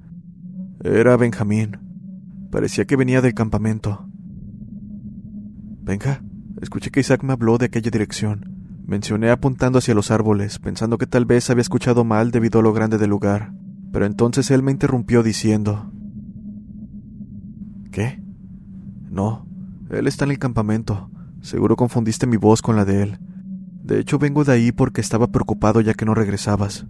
Era 0.85 1.17
Benjamín. 1.17 1.79
Parecía 2.53 2.85
que 2.85 2.95
venía 2.95 3.21
del 3.21 3.35
campamento. 3.35 4.09
Venga, 5.83 6.23
escuché 6.63 6.93
que 6.93 7.01
Isaac 7.01 7.25
me 7.25 7.33
habló 7.33 7.59
de 7.59 7.67
aquella 7.67 7.91
dirección. 7.91 8.55
Mencioné 8.87 9.31
apuntando 9.31 9.79
hacia 9.79 9.95
los 9.95 10.13
árboles, 10.13 10.61
pensando 10.61 10.99
que 10.99 11.07
tal 11.07 11.25
vez 11.25 11.51
había 11.51 11.63
escuchado 11.63 12.05
mal 12.05 12.31
debido 12.31 12.61
a 12.61 12.63
lo 12.63 12.73
grande 12.73 12.97
del 12.97 13.11
lugar. 13.11 13.53
Pero 13.93 14.07
entonces 14.07 14.53
él 14.53 14.63
me 14.63 14.71
interrumpió 14.71 15.23
diciendo, 15.23 15.91
¿Qué? 17.95 18.21
No, 19.09 19.47
él 19.89 20.09
está 20.09 20.25
en 20.25 20.33
el 20.33 20.41
campamento. 20.41 21.13
Seguro 21.43 21.77
confundiste 21.77 22.27
mi 22.27 22.37
voz 22.37 22.61
con 22.61 22.75
la 22.75 22.85
de 22.85 23.05
él. 23.05 23.19
De 23.85 24.01
hecho, 24.01 24.19
vengo 24.19 24.43
de 24.43 24.51
ahí 24.51 24.73
porque 24.73 25.01
estaba 25.01 25.29
preocupado 25.29 25.81
ya 25.81 25.95
que 25.95 26.05
no 26.05 26.13
regresabas. 26.13 26.87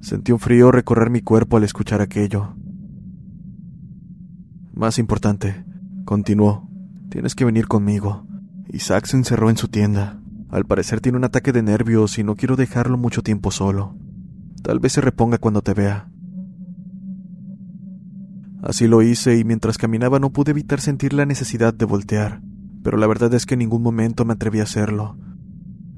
Sentí 0.00 0.32
un 0.32 0.40
frío 0.40 0.72
recorrer 0.72 1.10
mi 1.10 1.20
cuerpo 1.20 1.56
al 1.56 1.62
escuchar 1.62 2.00
aquello. 2.00 2.56
Más 4.74 4.98
importante, 4.98 5.64
continuó, 6.04 6.68
tienes 7.08 7.36
que 7.36 7.44
venir 7.44 7.68
conmigo. 7.68 8.26
Isaac 8.72 9.06
se 9.06 9.16
encerró 9.16 9.48
en 9.48 9.58
su 9.58 9.68
tienda. 9.68 10.20
Al 10.48 10.64
parecer 10.64 11.00
tiene 11.00 11.18
un 11.18 11.24
ataque 11.24 11.52
de 11.52 11.62
nervios 11.62 12.18
y 12.18 12.24
no 12.24 12.34
quiero 12.34 12.56
dejarlo 12.56 12.98
mucho 12.98 13.22
tiempo 13.22 13.52
solo. 13.52 13.94
Tal 14.64 14.80
vez 14.80 14.94
se 14.94 15.00
reponga 15.00 15.38
cuando 15.38 15.62
te 15.62 15.72
vea. 15.72 16.10
Así 18.62 18.86
lo 18.86 19.02
hice 19.02 19.38
y 19.38 19.44
mientras 19.44 19.78
caminaba 19.78 20.18
no 20.18 20.30
pude 20.30 20.50
evitar 20.50 20.80
sentir 20.80 21.14
la 21.14 21.24
necesidad 21.24 21.72
de 21.72 21.86
voltear, 21.86 22.42
pero 22.82 22.98
la 22.98 23.06
verdad 23.06 23.32
es 23.34 23.46
que 23.46 23.54
en 23.54 23.60
ningún 23.60 23.82
momento 23.82 24.24
me 24.24 24.34
atreví 24.34 24.60
a 24.60 24.64
hacerlo. 24.64 25.16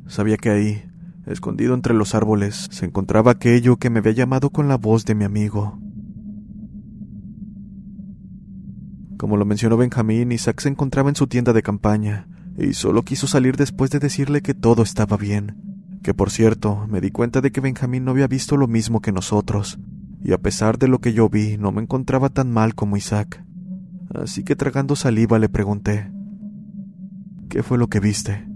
Sabía 0.07 0.37
que 0.37 0.51
ahí, 0.51 0.85
escondido 1.27 1.75
entre 1.75 1.95
los 1.95 2.15
árboles, 2.15 2.69
se 2.71 2.87
encontraba 2.87 3.33
aquello 3.33 3.77
que 3.77 3.91
me 3.91 3.99
había 3.99 4.13
llamado 4.13 4.51
con 4.51 4.69
la 4.69 4.77
voz 4.77 5.05
de 5.05 5.15
mi 5.15 5.25
amigo. 5.25 5.81
Como 9.17 9.37
lo 9.37 9.45
mencionó 9.45 9.77
Benjamín, 9.77 10.33
Isaac 10.33 10.61
se 10.61 10.69
encontraba 10.69 11.09
en 11.09 11.17
su 11.17 11.27
tienda 11.27 11.53
de 11.53 11.63
campaña, 11.63 12.29
y 12.59 12.75
solo 12.75 13.03
quiso 13.03 13.27
salir 13.27 13.57
después 13.57 13.91
de 13.91 13.99
decirle 13.99 14.43
que 14.43 14.55
todo 14.55 14.83
estaba 14.83 15.17
bien. 15.17 15.57
Que 16.03 16.15
por 16.15 16.31
cierto, 16.31 16.87
me 16.89 17.01
di 17.01 17.11
cuenta 17.11 17.41
de 17.41 17.53
que 17.53 17.61
Benjamín 17.61 18.05
no 18.05 18.11
había 18.11 18.27
visto 18.27 18.57
lo 18.57 18.67
mismo 18.67 19.01
que 19.01 19.13
nosotros, 19.13 19.79
y 20.25 20.33
a 20.33 20.39
pesar 20.39 20.79
de 20.79 20.89
lo 20.89 21.01
que 21.01 21.13
yo 21.13 21.29
vi, 21.29 21.57
no 21.59 21.73
me 21.73 21.83
encontraba 21.83 22.29
tan 22.29 22.51
mal 22.51 22.75
como 22.75 22.97
Isaac. 22.97 23.45
Así 24.15 24.45
que 24.45 24.57
tragando 24.57 24.95
saliva 24.95 25.39
le 25.39 25.49
pregunté, 25.49 26.13
¿qué 27.49 27.63
fue 27.63 27.79
lo 27.79 27.89
que 27.89 28.01
viste? 28.01 28.47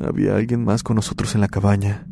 Había 0.00 0.36
alguien 0.36 0.64
más 0.64 0.82
con 0.82 0.96
nosotros 0.96 1.34
en 1.34 1.40
la 1.40 1.48
cabaña. 1.48 2.06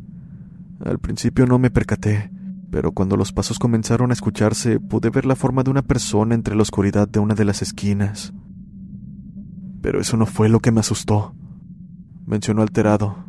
Al 0.84 0.98
principio 0.98 1.46
no 1.46 1.58
me 1.58 1.70
percaté, 1.70 2.30
pero 2.70 2.92
cuando 2.92 3.16
los 3.16 3.32
pasos 3.32 3.58
comenzaron 3.58 4.10
a 4.10 4.14
escucharse 4.14 4.80
pude 4.80 5.10
ver 5.10 5.24
la 5.24 5.36
forma 5.36 5.62
de 5.62 5.70
una 5.70 5.82
persona 5.82 6.34
entre 6.34 6.56
la 6.56 6.62
oscuridad 6.62 7.08
de 7.08 7.20
una 7.20 7.34
de 7.34 7.44
las 7.44 7.62
esquinas. 7.62 8.34
Pero 9.80 10.00
eso 10.00 10.16
no 10.16 10.26
fue 10.26 10.48
lo 10.48 10.60
que 10.60 10.72
me 10.72 10.80
asustó, 10.80 11.34
mencionó 12.26 12.62
alterado. 12.62 13.24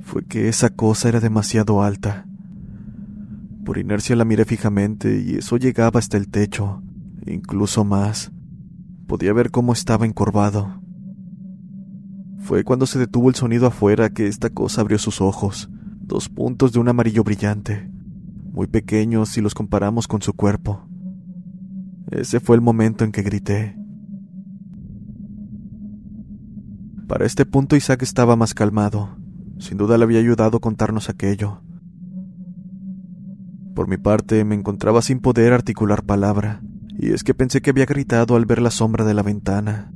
Fue 0.00 0.24
que 0.24 0.48
esa 0.48 0.70
cosa 0.70 1.08
era 1.08 1.20
demasiado 1.20 1.82
alta. 1.82 2.26
Por 3.64 3.78
inercia 3.78 4.14
la 4.14 4.24
miré 4.24 4.44
fijamente 4.44 5.20
y 5.20 5.36
eso 5.36 5.56
llegaba 5.56 5.98
hasta 5.98 6.16
el 6.16 6.28
techo, 6.28 6.82
incluso 7.26 7.84
más. 7.84 8.30
Podía 9.06 9.32
ver 9.32 9.50
cómo 9.50 9.72
estaba 9.72 10.04
encorvado. 10.04 10.82
Fue 12.40 12.62
cuando 12.62 12.84
se 12.84 12.98
detuvo 12.98 13.30
el 13.30 13.34
sonido 13.34 13.66
afuera 13.66 14.10
que 14.10 14.26
esta 14.26 14.50
cosa 14.50 14.82
abrió 14.82 14.98
sus 14.98 15.22
ojos, 15.22 15.70
dos 16.00 16.28
puntos 16.28 16.72
de 16.72 16.78
un 16.78 16.88
amarillo 16.88 17.24
brillante, 17.24 17.90
muy 18.52 18.66
pequeños 18.66 19.30
si 19.30 19.40
los 19.40 19.54
comparamos 19.54 20.06
con 20.06 20.20
su 20.20 20.34
cuerpo. 20.34 20.86
Ese 22.10 22.40
fue 22.40 22.56
el 22.56 22.62
momento 22.62 23.02
en 23.02 23.12
que 23.12 23.22
grité. 23.22 23.78
Para 27.08 27.24
este 27.24 27.46
punto 27.46 27.76
Isaac 27.76 28.02
estaba 28.02 28.36
más 28.36 28.52
calmado. 28.52 29.16
Sin 29.58 29.78
duda 29.78 29.96
le 29.96 30.04
había 30.04 30.18
ayudado 30.18 30.58
a 30.58 30.60
contarnos 30.60 31.08
aquello. 31.08 31.63
Por 33.74 33.88
mi 33.88 33.96
parte, 33.96 34.44
me 34.44 34.54
encontraba 34.54 35.02
sin 35.02 35.20
poder 35.20 35.52
articular 35.52 36.04
palabra, 36.04 36.62
y 36.96 37.12
es 37.12 37.24
que 37.24 37.34
pensé 37.34 37.60
que 37.60 37.70
había 37.70 37.86
gritado 37.86 38.36
al 38.36 38.46
ver 38.46 38.62
la 38.62 38.70
sombra 38.70 39.04
de 39.04 39.14
la 39.14 39.22
ventana. 39.22 39.92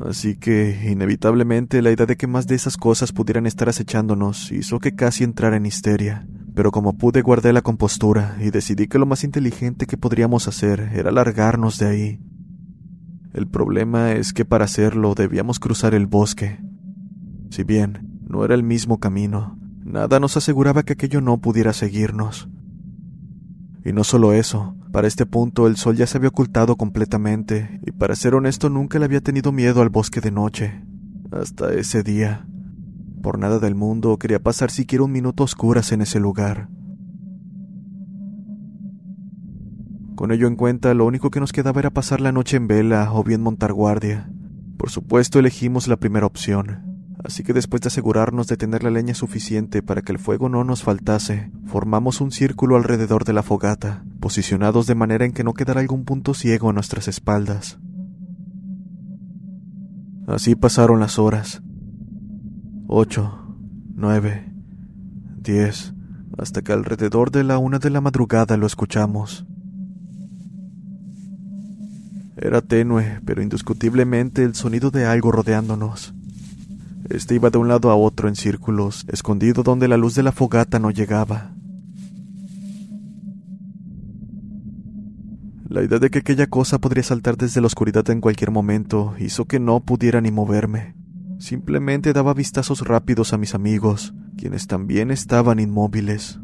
Así 0.00 0.36
que, 0.36 0.90
inevitablemente, 0.90 1.80
la 1.80 1.90
idea 1.90 2.06
de 2.06 2.16
que 2.16 2.26
más 2.26 2.46
de 2.46 2.54
esas 2.54 2.76
cosas 2.76 3.12
pudieran 3.12 3.46
estar 3.46 3.68
acechándonos 3.68 4.52
hizo 4.52 4.78
que 4.78 4.94
casi 4.94 5.24
entrara 5.24 5.56
en 5.56 5.64
histeria. 5.64 6.26
Pero 6.54 6.70
como 6.70 6.98
pude, 6.98 7.22
guardé 7.22 7.52
la 7.52 7.62
compostura 7.62 8.36
y 8.40 8.50
decidí 8.50 8.88
que 8.88 8.98
lo 8.98 9.06
más 9.06 9.24
inteligente 9.24 9.86
que 9.86 9.96
podríamos 9.96 10.48
hacer 10.48 10.90
era 10.94 11.10
largarnos 11.10 11.78
de 11.78 11.86
ahí. 11.86 12.20
El 13.32 13.48
problema 13.48 14.12
es 14.12 14.34
que 14.34 14.44
para 14.44 14.66
hacerlo 14.66 15.14
debíamos 15.14 15.58
cruzar 15.58 15.94
el 15.94 16.06
bosque. 16.06 16.60
Si 17.50 17.64
bien 17.64 18.20
no 18.28 18.44
era 18.44 18.54
el 18.54 18.62
mismo 18.62 19.00
camino, 19.00 19.58
nada 19.82 20.20
nos 20.20 20.36
aseguraba 20.36 20.82
que 20.82 20.92
aquello 20.92 21.22
no 21.22 21.40
pudiera 21.40 21.72
seguirnos. 21.72 22.50
Y 23.84 23.92
no 23.92 24.04
solo 24.04 24.32
eso, 24.32 24.76
para 24.92 25.08
este 25.08 25.26
punto 25.26 25.66
el 25.66 25.76
sol 25.76 25.96
ya 25.96 26.06
se 26.06 26.18
había 26.18 26.28
ocultado 26.28 26.76
completamente, 26.76 27.80
y 27.84 27.90
para 27.90 28.14
ser 28.14 28.34
honesto 28.34 28.68
nunca 28.68 28.98
le 28.98 29.06
había 29.06 29.20
tenido 29.20 29.50
miedo 29.50 29.82
al 29.82 29.88
bosque 29.88 30.20
de 30.20 30.30
noche, 30.30 30.84
hasta 31.32 31.72
ese 31.74 32.02
día. 32.02 32.46
Por 33.22 33.38
nada 33.38 33.58
del 33.58 33.74
mundo 33.74 34.18
quería 34.18 34.40
pasar 34.40 34.70
siquiera 34.70 35.04
un 35.04 35.12
minuto 35.12 35.44
oscuras 35.44 35.92
en 35.92 36.02
ese 36.02 36.20
lugar. 36.20 36.68
Con 40.14 40.30
ello 40.30 40.46
en 40.46 40.56
cuenta, 40.56 40.94
lo 40.94 41.06
único 41.06 41.30
que 41.30 41.40
nos 41.40 41.52
quedaba 41.52 41.80
era 41.80 41.90
pasar 41.90 42.20
la 42.20 42.32
noche 42.32 42.56
en 42.56 42.68
vela 42.68 43.12
o 43.12 43.24
bien 43.24 43.40
montar 43.40 43.72
guardia. 43.72 44.30
Por 44.76 44.90
supuesto 44.90 45.38
elegimos 45.38 45.88
la 45.88 45.96
primera 45.96 46.26
opción, 46.26 46.91
así 47.24 47.42
que 47.42 47.52
después 47.52 47.80
de 47.82 47.88
asegurarnos 47.88 48.46
de 48.46 48.56
tener 48.56 48.82
la 48.82 48.90
leña 48.90 49.14
suficiente 49.14 49.82
para 49.82 50.02
que 50.02 50.12
el 50.12 50.18
fuego 50.18 50.48
no 50.48 50.64
nos 50.64 50.82
faltase, 50.82 51.50
formamos 51.66 52.20
un 52.20 52.30
círculo 52.30 52.76
alrededor 52.76 53.24
de 53.24 53.32
la 53.32 53.42
fogata, 53.42 54.04
posicionados 54.20 54.86
de 54.86 54.94
manera 54.94 55.24
en 55.24 55.32
que 55.32 55.44
no 55.44 55.54
quedara 55.54 55.80
algún 55.80 56.04
punto 56.04 56.34
ciego 56.34 56.70
a 56.70 56.72
nuestras 56.72 57.08
espaldas. 57.08 57.78
Así 60.26 60.54
pasaron 60.54 61.00
las 61.00 61.18
horas. 61.18 61.62
Ocho, 62.86 63.56
nueve, 63.94 64.52
diez, 65.40 65.94
hasta 66.38 66.62
que 66.62 66.72
alrededor 66.72 67.30
de 67.30 67.44
la 67.44 67.58
una 67.58 67.78
de 67.78 67.90
la 67.90 68.00
madrugada 68.00 68.56
lo 68.56 68.66
escuchamos. 68.66 69.46
Era 72.36 72.60
tenue, 72.60 73.20
pero 73.24 73.42
indiscutiblemente 73.42 74.42
el 74.42 74.54
sonido 74.54 74.90
de 74.90 75.06
algo 75.06 75.30
rodeándonos. 75.30 76.14
Este 77.08 77.34
iba 77.34 77.50
de 77.50 77.58
un 77.58 77.68
lado 77.68 77.90
a 77.90 77.96
otro 77.96 78.28
en 78.28 78.36
círculos, 78.36 79.04
escondido 79.08 79.62
donde 79.62 79.88
la 79.88 79.96
luz 79.96 80.14
de 80.14 80.22
la 80.22 80.32
fogata 80.32 80.78
no 80.78 80.90
llegaba. 80.90 81.54
La 85.68 85.82
idea 85.82 85.98
de 85.98 86.10
que 86.10 86.18
aquella 86.18 86.46
cosa 86.48 86.78
podría 86.78 87.02
saltar 87.02 87.36
desde 87.36 87.60
la 87.60 87.66
oscuridad 87.66 88.08
en 88.10 88.20
cualquier 88.20 88.50
momento 88.50 89.14
hizo 89.18 89.46
que 89.46 89.58
no 89.58 89.80
pudiera 89.80 90.20
ni 90.20 90.30
moverme. 90.30 90.94
Simplemente 91.38 92.12
daba 92.12 92.34
vistazos 92.34 92.82
rápidos 92.82 93.32
a 93.32 93.38
mis 93.38 93.54
amigos, 93.54 94.14
quienes 94.36 94.66
también 94.66 95.10
estaban 95.10 95.58
inmóviles. 95.58 96.38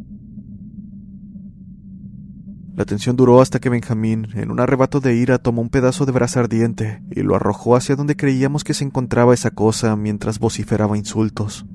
La 2.78 2.84
tensión 2.84 3.16
duró 3.16 3.40
hasta 3.40 3.58
que 3.58 3.70
Benjamín, 3.70 4.28
en 4.34 4.52
un 4.52 4.60
arrebato 4.60 5.00
de 5.00 5.16
ira, 5.16 5.38
tomó 5.38 5.62
un 5.62 5.68
pedazo 5.68 6.06
de 6.06 6.12
brasa 6.12 6.38
ardiente 6.38 7.02
y 7.10 7.22
lo 7.22 7.34
arrojó 7.34 7.74
hacia 7.74 7.96
donde 7.96 8.14
creíamos 8.14 8.62
que 8.62 8.72
se 8.72 8.84
encontraba 8.84 9.34
esa 9.34 9.50
cosa 9.50 9.96
mientras 9.96 10.38
vociferaba 10.38 10.96
insultos. 10.96 11.66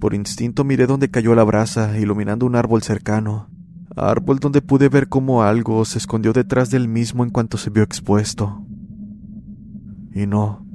Por 0.00 0.12
instinto 0.12 0.64
miré 0.64 0.88
donde 0.88 1.12
cayó 1.12 1.36
la 1.36 1.44
brasa, 1.44 1.96
iluminando 1.96 2.44
un 2.44 2.56
árbol 2.56 2.82
cercano, 2.82 3.48
árbol 3.94 4.40
donde 4.40 4.62
pude 4.62 4.88
ver 4.88 5.08
cómo 5.08 5.44
algo 5.44 5.84
se 5.84 5.98
escondió 5.98 6.32
detrás 6.32 6.70
del 6.70 6.88
mismo 6.88 7.22
en 7.22 7.30
cuanto 7.30 7.56
se 7.56 7.70
vio 7.70 7.84
expuesto. 7.84 8.66
Y 10.12 10.26
no, 10.26 10.66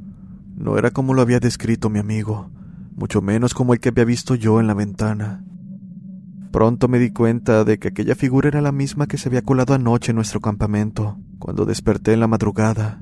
no 0.55 0.77
era 0.77 0.91
como 0.91 1.13
lo 1.13 1.21
había 1.21 1.41
descrito 1.41 1.89
mi 1.89 1.99
amigo, 1.99 2.51
mucho 2.95 3.21
menos 3.21 3.53
como 3.53 3.73
el 3.73 3.81
que 3.81 3.89
había 3.89 4.05
visto 4.05 4.35
yo 4.35 4.61
en 4.61 4.67
la 4.67 4.75
ventana. 4.75 5.43
Pronto 6.51 6.87
me 6.87 6.97
di 6.97 7.11
cuenta 7.11 7.63
de 7.63 7.77
que 7.77 7.89
aquella 7.89 8.15
figura 8.15 8.47
era 8.47 8.61
la 8.61 8.71
misma 8.71 9.05
que 9.05 9.17
se 9.17 9.29
había 9.29 9.43
colado 9.43 9.73
anoche 9.75 10.11
en 10.11 10.15
nuestro 10.15 10.41
campamento, 10.41 11.19
cuando 11.37 11.65
desperté 11.65 12.13
en 12.13 12.19
la 12.19 12.27
madrugada. 12.27 13.01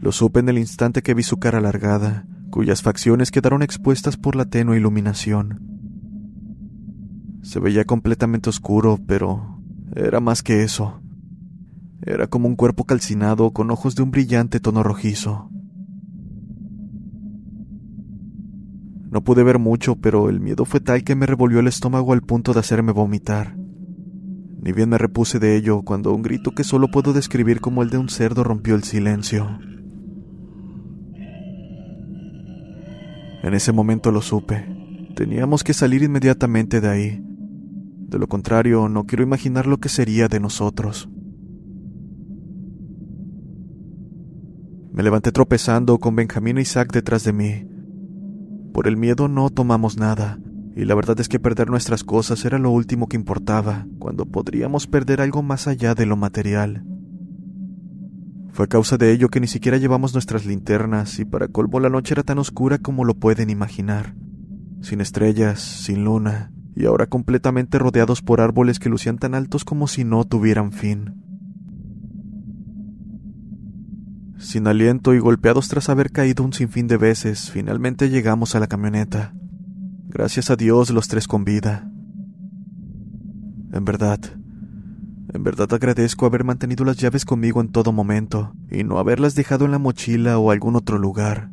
Lo 0.00 0.12
supe 0.12 0.40
en 0.40 0.48
el 0.48 0.58
instante 0.58 1.02
que 1.02 1.14
vi 1.14 1.22
su 1.22 1.38
cara 1.38 1.58
alargada, 1.58 2.26
cuyas 2.50 2.80
facciones 2.80 3.30
quedaron 3.30 3.62
expuestas 3.62 4.16
por 4.16 4.34
la 4.34 4.46
tenue 4.46 4.78
iluminación. 4.78 5.60
Se 7.42 7.60
veía 7.60 7.84
completamente 7.84 8.48
oscuro, 8.48 8.98
pero 9.06 9.60
era 9.94 10.20
más 10.20 10.42
que 10.42 10.62
eso. 10.62 11.02
Era 12.02 12.28
como 12.28 12.48
un 12.48 12.56
cuerpo 12.56 12.84
calcinado 12.84 13.50
con 13.52 13.70
ojos 13.70 13.94
de 13.94 14.02
un 14.02 14.10
brillante 14.10 14.58
tono 14.58 14.82
rojizo. 14.82 15.50
No 19.16 19.24
pude 19.24 19.42
ver 19.42 19.58
mucho, 19.58 19.96
pero 19.96 20.28
el 20.28 20.40
miedo 20.40 20.66
fue 20.66 20.78
tal 20.78 21.02
que 21.02 21.14
me 21.14 21.24
revolvió 21.24 21.60
el 21.60 21.68
estómago 21.68 22.12
al 22.12 22.20
punto 22.20 22.52
de 22.52 22.60
hacerme 22.60 22.92
vomitar. 22.92 23.56
Ni 23.56 24.72
bien 24.72 24.90
me 24.90 24.98
repuse 24.98 25.38
de 25.38 25.56
ello 25.56 25.80
cuando 25.80 26.12
un 26.12 26.20
grito 26.20 26.50
que 26.50 26.64
solo 26.64 26.88
puedo 26.88 27.14
describir 27.14 27.62
como 27.62 27.82
el 27.82 27.88
de 27.88 27.96
un 27.96 28.10
cerdo 28.10 28.44
rompió 28.44 28.74
el 28.74 28.82
silencio. 28.82 29.58
En 33.42 33.54
ese 33.54 33.72
momento 33.72 34.12
lo 34.12 34.20
supe. 34.20 34.66
Teníamos 35.14 35.64
que 35.64 35.72
salir 35.72 36.02
inmediatamente 36.02 36.82
de 36.82 36.88
ahí. 36.90 37.24
De 37.24 38.18
lo 38.18 38.26
contrario, 38.26 38.90
no 38.90 39.04
quiero 39.06 39.24
imaginar 39.24 39.66
lo 39.66 39.78
que 39.78 39.88
sería 39.88 40.28
de 40.28 40.40
nosotros. 40.40 41.08
Me 44.92 45.02
levanté 45.02 45.32
tropezando 45.32 45.96
con 46.00 46.14
Benjamín 46.14 46.58
y 46.58 46.60
Isaac 46.60 46.92
detrás 46.92 47.24
de 47.24 47.32
mí. 47.32 47.75
Por 48.76 48.88
el 48.88 48.98
miedo 48.98 49.26
no 49.26 49.48
tomamos 49.48 49.96
nada, 49.96 50.38
y 50.76 50.84
la 50.84 50.94
verdad 50.94 51.18
es 51.18 51.30
que 51.30 51.40
perder 51.40 51.70
nuestras 51.70 52.04
cosas 52.04 52.44
era 52.44 52.58
lo 52.58 52.70
último 52.70 53.08
que 53.08 53.16
importaba, 53.16 53.86
cuando 53.98 54.26
podríamos 54.26 54.86
perder 54.86 55.22
algo 55.22 55.42
más 55.42 55.66
allá 55.66 55.94
de 55.94 56.04
lo 56.04 56.14
material. 56.14 56.84
Fue 58.52 58.66
a 58.66 58.68
causa 58.68 58.98
de 58.98 59.12
ello 59.12 59.30
que 59.30 59.40
ni 59.40 59.46
siquiera 59.46 59.78
llevamos 59.78 60.12
nuestras 60.12 60.44
linternas, 60.44 61.18
y 61.18 61.24
para 61.24 61.48
colmo 61.48 61.80
la 61.80 61.88
noche 61.88 62.12
era 62.12 62.22
tan 62.22 62.36
oscura 62.38 62.76
como 62.76 63.06
lo 63.06 63.14
pueden 63.14 63.48
imaginar, 63.48 64.14
sin 64.82 65.00
estrellas, 65.00 65.58
sin 65.58 66.04
luna, 66.04 66.52
y 66.74 66.84
ahora 66.84 67.06
completamente 67.06 67.78
rodeados 67.78 68.20
por 68.20 68.42
árboles 68.42 68.78
que 68.78 68.90
lucían 68.90 69.16
tan 69.16 69.34
altos 69.34 69.64
como 69.64 69.88
si 69.88 70.04
no 70.04 70.24
tuvieran 70.24 70.70
fin. 70.72 71.25
Sin 74.38 74.66
aliento 74.66 75.14
y 75.14 75.18
golpeados 75.18 75.68
tras 75.68 75.88
haber 75.88 76.12
caído 76.12 76.44
un 76.44 76.52
sinfín 76.52 76.88
de 76.88 76.98
veces, 76.98 77.50
finalmente 77.50 78.10
llegamos 78.10 78.54
a 78.54 78.60
la 78.60 78.66
camioneta. 78.66 79.34
Gracias 80.08 80.50
a 80.50 80.56
Dios 80.56 80.90
los 80.90 81.08
tres 81.08 81.26
con 81.26 81.44
vida. 81.44 81.90
En 83.72 83.84
verdad, 83.84 84.20
en 85.32 85.42
verdad 85.42 85.72
agradezco 85.72 86.26
haber 86.26 86.44
mantenido 86.44 86.84
las 86.84 86.96
llaves 86.96 87.24
conmigo 87.24 87.60
en 87.60 87.68
todo 87.68 87.92
momento 87.92 88.54
y 88.70 88.84
no 88.84 88.98
haberlas 88.98 89.34
dejado 89.34 89.64
en 89.64 89.72
la 89.72 89.78
mochila 89.78 90.38
o 90.38 90.50
algún 90.50 90.76
otro 90.76 90.98
lugar. 90.98 91.50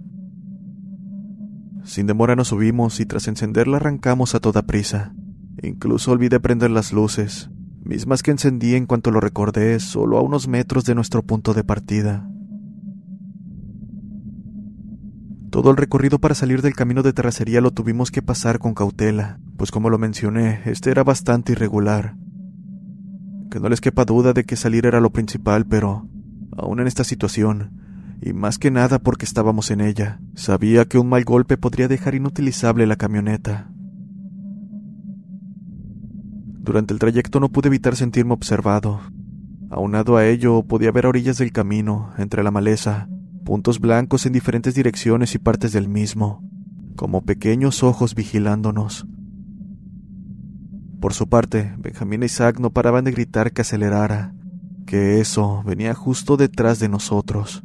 Sin 1.83 2.07
demora 2.07 2.35
nos 2.35 2.49
subimos 2.49 2.99
y 2.99 3.05
tras 3.05 3.27
encenderla 3.27 3.77
arrancamos 3.77 4.35
a 4.35 4.39
toda 4.39 4.61
prisa. 4.61 5.13
Incluso 5.61 6.11
olvidé 6.11 6.39
prender 6.39 6.71
las 6.71 6.93
luces, 6.93 7.49
mismas 7.83 8.23
que 8.23 8.31
encendí 8.31 8.75
en 8.75 8.85
cuanto 8.85 9.11
lo 9.11 9.19
recordé 9.19 9.79
solo 9.79 10.17
a 10.17 10.21
unos 10.21 10.47
metros 10.47 10.85
de 10.85 10.95
nuestro 10.95 11.23
punto 11.23 11.53
de 11.53 11.63
partida. 11.63 12.29
Todo 15.53 15.69
el 15.69 15.77
recorrido 15.77 16.17
para 16.17 16.33
salir 16.33 16.63
del 16.63 16.73
camino 16.73 17.03
de 17.03 17.13
terracería 17.13 17.61
lo 17.61 17.69
tuvimos 17.69 18.09
que 18.09 18.23
pasar 18.23 18.57
con 18.57 18.73
cautela, 18.73 19.37
pues 19.55 19.69
como 19.69 19.91
lo 19.91 19.99
mencioné, 19.99 20.61
este 20.65 20.89
era 20.89 21.03
bastante 21.03 21.51
irregular. 21.51 22.15
Que 23.51 23.59
no 23.59 23.69
les 23.69 23.79
quepa 23.79 24.03
duda 24.03 24.33
de 24.33 24.45
que 24.45 24.55
salir 24.55 24.87
era 24.87 24.99
lo 24.99 25.11
principal, 25.11 25.67
pero, 25.67 26.07
aún 26.57 26.79
en 26.79 26.87
esta 26.87 27.03
situación, 27.03 27.69
y 28.19 28.33
más 28.33 28.57
que 28.57 28.71
nada 28.71 28.97
porque 28.97 29.25
estábamos 29.25 29.69
en 29.69 29.81
ella, 29.81 30.19
sabía 30.33 30.85
que 30.85 30.97
un 30.97 31.07
mal 31.07 31.23
golpe 31.23 31.55
podría 31.55 31.87
dejar 31.87 32.15
inutilizable 32.15 32.87
la 32.87 32.95
camioneta. 32.95 33.69
Durante 36.63 36.95
el 36.95 36.99
trayecto 36.99 37.39
no 37.39 37.49
pude 37.49 37.67
evitar 37.67 37.95
sentirme 37.95 38.33
observado. 38.33 39.01
Aunado 39.69 40.17
a 40.17 40.25
ello, 40.25 40.63
podía 40.63 40.91
ver 40.91 41.05
orillas 41.05 41.37
del 41.37 41.51
camino, 41.51 42.11
entre 42.17 42.41
la 42.41 42.49
maleza, 42.49 43.07
puntos 43.43 43.79
blancos 43.79 44.25
en 44.25 44.33
diferentes 44.33 44.75
direcciones 44.75 45.35
y 45.35 45.39
partes 45.39 45.71
del 45.73 45.87
mismo, 45.87 46.41
como 46.95 47.21
pequeños 47.21 47.83
ojos 47.83 48.15
vigilándonos. 48.15 49.05
Por 50.99 51.13
su 51.13 51.27
parte, 51.27 51.75
Benjamín 51.77 52.23
e 52.23 52.27
Isaac 52.27 52.59
no 52.59 52.69
paraban 52.69 53.03
de 53.03 53.11
gritar 53.11 53.51
que 53.51 53.61
acelerara, 53.61 54.33
que 54.85 55.19
eso 55.19 55.61
venía 55.65 55.93
justo 55.93 56.37
detrás 56.37 56.79
de 56.79 56.89
nosotros. 56.89 57.63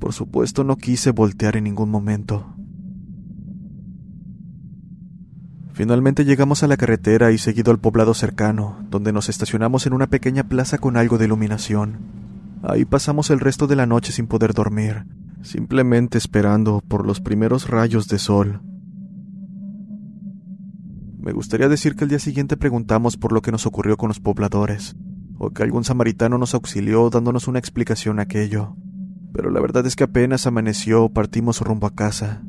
Por 0.00 0.12
supuesto 0.12 0.64
no 0.64 0.76
quise 0.76 1.10
voltear 1.10 1.56
en 1.56 1.64
ningún 1.64 1.90
momento. 1.90 2.54
Finalmente 5.72 6.24
llegamos 6.24 6.64
a 6.64 6.66
la 6.66 6.76
carretera 6.76 7.30
y 7.30 7.38
seguido 7.38 7.70
al 7.70 7.78
poblado 7.78 8.12
cercano, 8.12 8.84
donde 8.90 9.12
nos 9.12 9.28
estacionamos 9.28 9.86
en 9.86 9.92
una 9.92 10.08
pequeña 10.08 10.42
plaza 10.42 10.78
con 10.78 10.96
algo 10.96 11.18
de 11.18 11.26
iluminación. 11.26 12.27
Ahí 12.62 12.84
pasamos 12.84 13.30
el 13.30 13.40
resto 13.40 13.66
de 13.66 13.76
la 13.76 13.86
noche 13.86 14.12
sin 14.12 14.26
poder 14.26 14.52
dormir, 14.52 15.06
simplemente 15.42 16.18
esperando 16.18 16.82
por 16.86 17.06
los 17.06 17.20
primeros 17.20 17.68
rayos 17.68 18.08
de 18.08 18.18
sol. 18.18 18.62
Me 21.18 21.32
gustaría 21.32 21.68
decir 21.68 21.94
que 21.94 22.04
el 22.04 22.10
día 22.10 22.18
siguiente 22.18 22.56
preguntamos 22.56 23.16
por 23.16 23.32
lo 23.32 23.42
que 23.42 23.52
nos 23.52 23.66
ocurrió 23.66 23.96
con 23.96 24.08
los 24.08 24.20
pobladores, 24.20 24.96
o 25.38 25.50
que 25.50 25.62
algún 25.62 25.84
samaritano 25.84 26.38
nos 26.38 26.54
auxilió 26.54 27.10
dándonos 27.10 27.48
una 27.48 27.58
explicación 27.58 28.18
a 28.18 28.22
aquello, 28.22 28.76
pero 29.32 29.50
la 29.50 29.60
verdad 29.60 29.86
es 29.86 29.94
que 29.94 30.04
apenas 30.04 30.46
amaneció 30.46 31.10
partimos 31.10 31.60
rumbo 31.60 31.86
a 31.86 31.94
casa. 31.94 32.42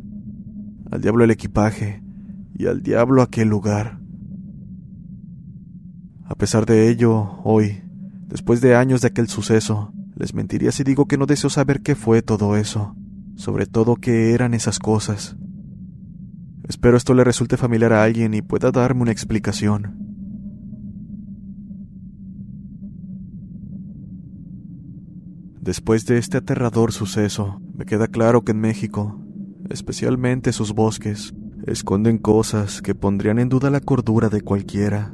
Al 0.92 1.02
diablo 1.02 1.24
el 1.24 1.32
equipaje, 1.32 2.02
y 2.56 2.66
al 2.66 2.82
diablo 2.82 3.22
aquel 3.22 3.48
lugar. 3.48 4.00
A 6.26 6.36
pesar 6.36 6.66
de 6.66 6.90
ello, 6.90 7.40
hoy, 7.44 7.84
después 8.28 8.60
de 8.62 8.76
años 8.76 9.02
de 9.02 9.08
aquel 9.08 9.28
suceso, 9.28 9.94
les 10.20 10.34
mentiría 10.34 10.74
si 10.74 10.84
digo 10.84 11.08
que 11.08 11.18
no 11.18 11.26
deseo 11.26 11.50
saber 11.50 11.82
qué 11.82 11.96
fue 11.96 12.22
todo 12.22 12.58
eso, 12.58 12.94
sobre 13.38 13.66
todo 13.66 13.96
qué 13.96 14.34
eran 14.34 14.54
esas 14.54 14.78
cosas. 14.78 15.38
Espero 16.68 16.98
esto 16.98 17.14
le 17.14 17.24
resulte 17.24 17.56
familiar 17.56 17.94
a 17.94 18.04
alguien 18.04 18.34
y 18.34 18.42
pueda 18.42 18.70
darme 18.72 19.04
una 19.04 19.12
explicación. 19.14 19.96
Después 25.62 26.06
de 26.06 26.18
este 26.18 26.38
aterrador 26.38 26.92
suceso, 26.92 27.62
me 27.74 27.86
queda 27.86 28.08
claro 28.08 28.44
que 28.44 28.52
en 28.52 28.60
México, 28.60 29.24
especialmente 29.70 30.52
sus 30.52 30.74
bosques, 30.74 31.34
esconden 31.66 32.18
cosas 32.18 32.82
que 32.82 32.94
pondrían 32.94 33.40
en 33.40 33.48
duda 33.48 33.70
la 33.70 33.80
cordura 33.80 34.28
de 34.28 34.42
cualquiera. 34.42 35.14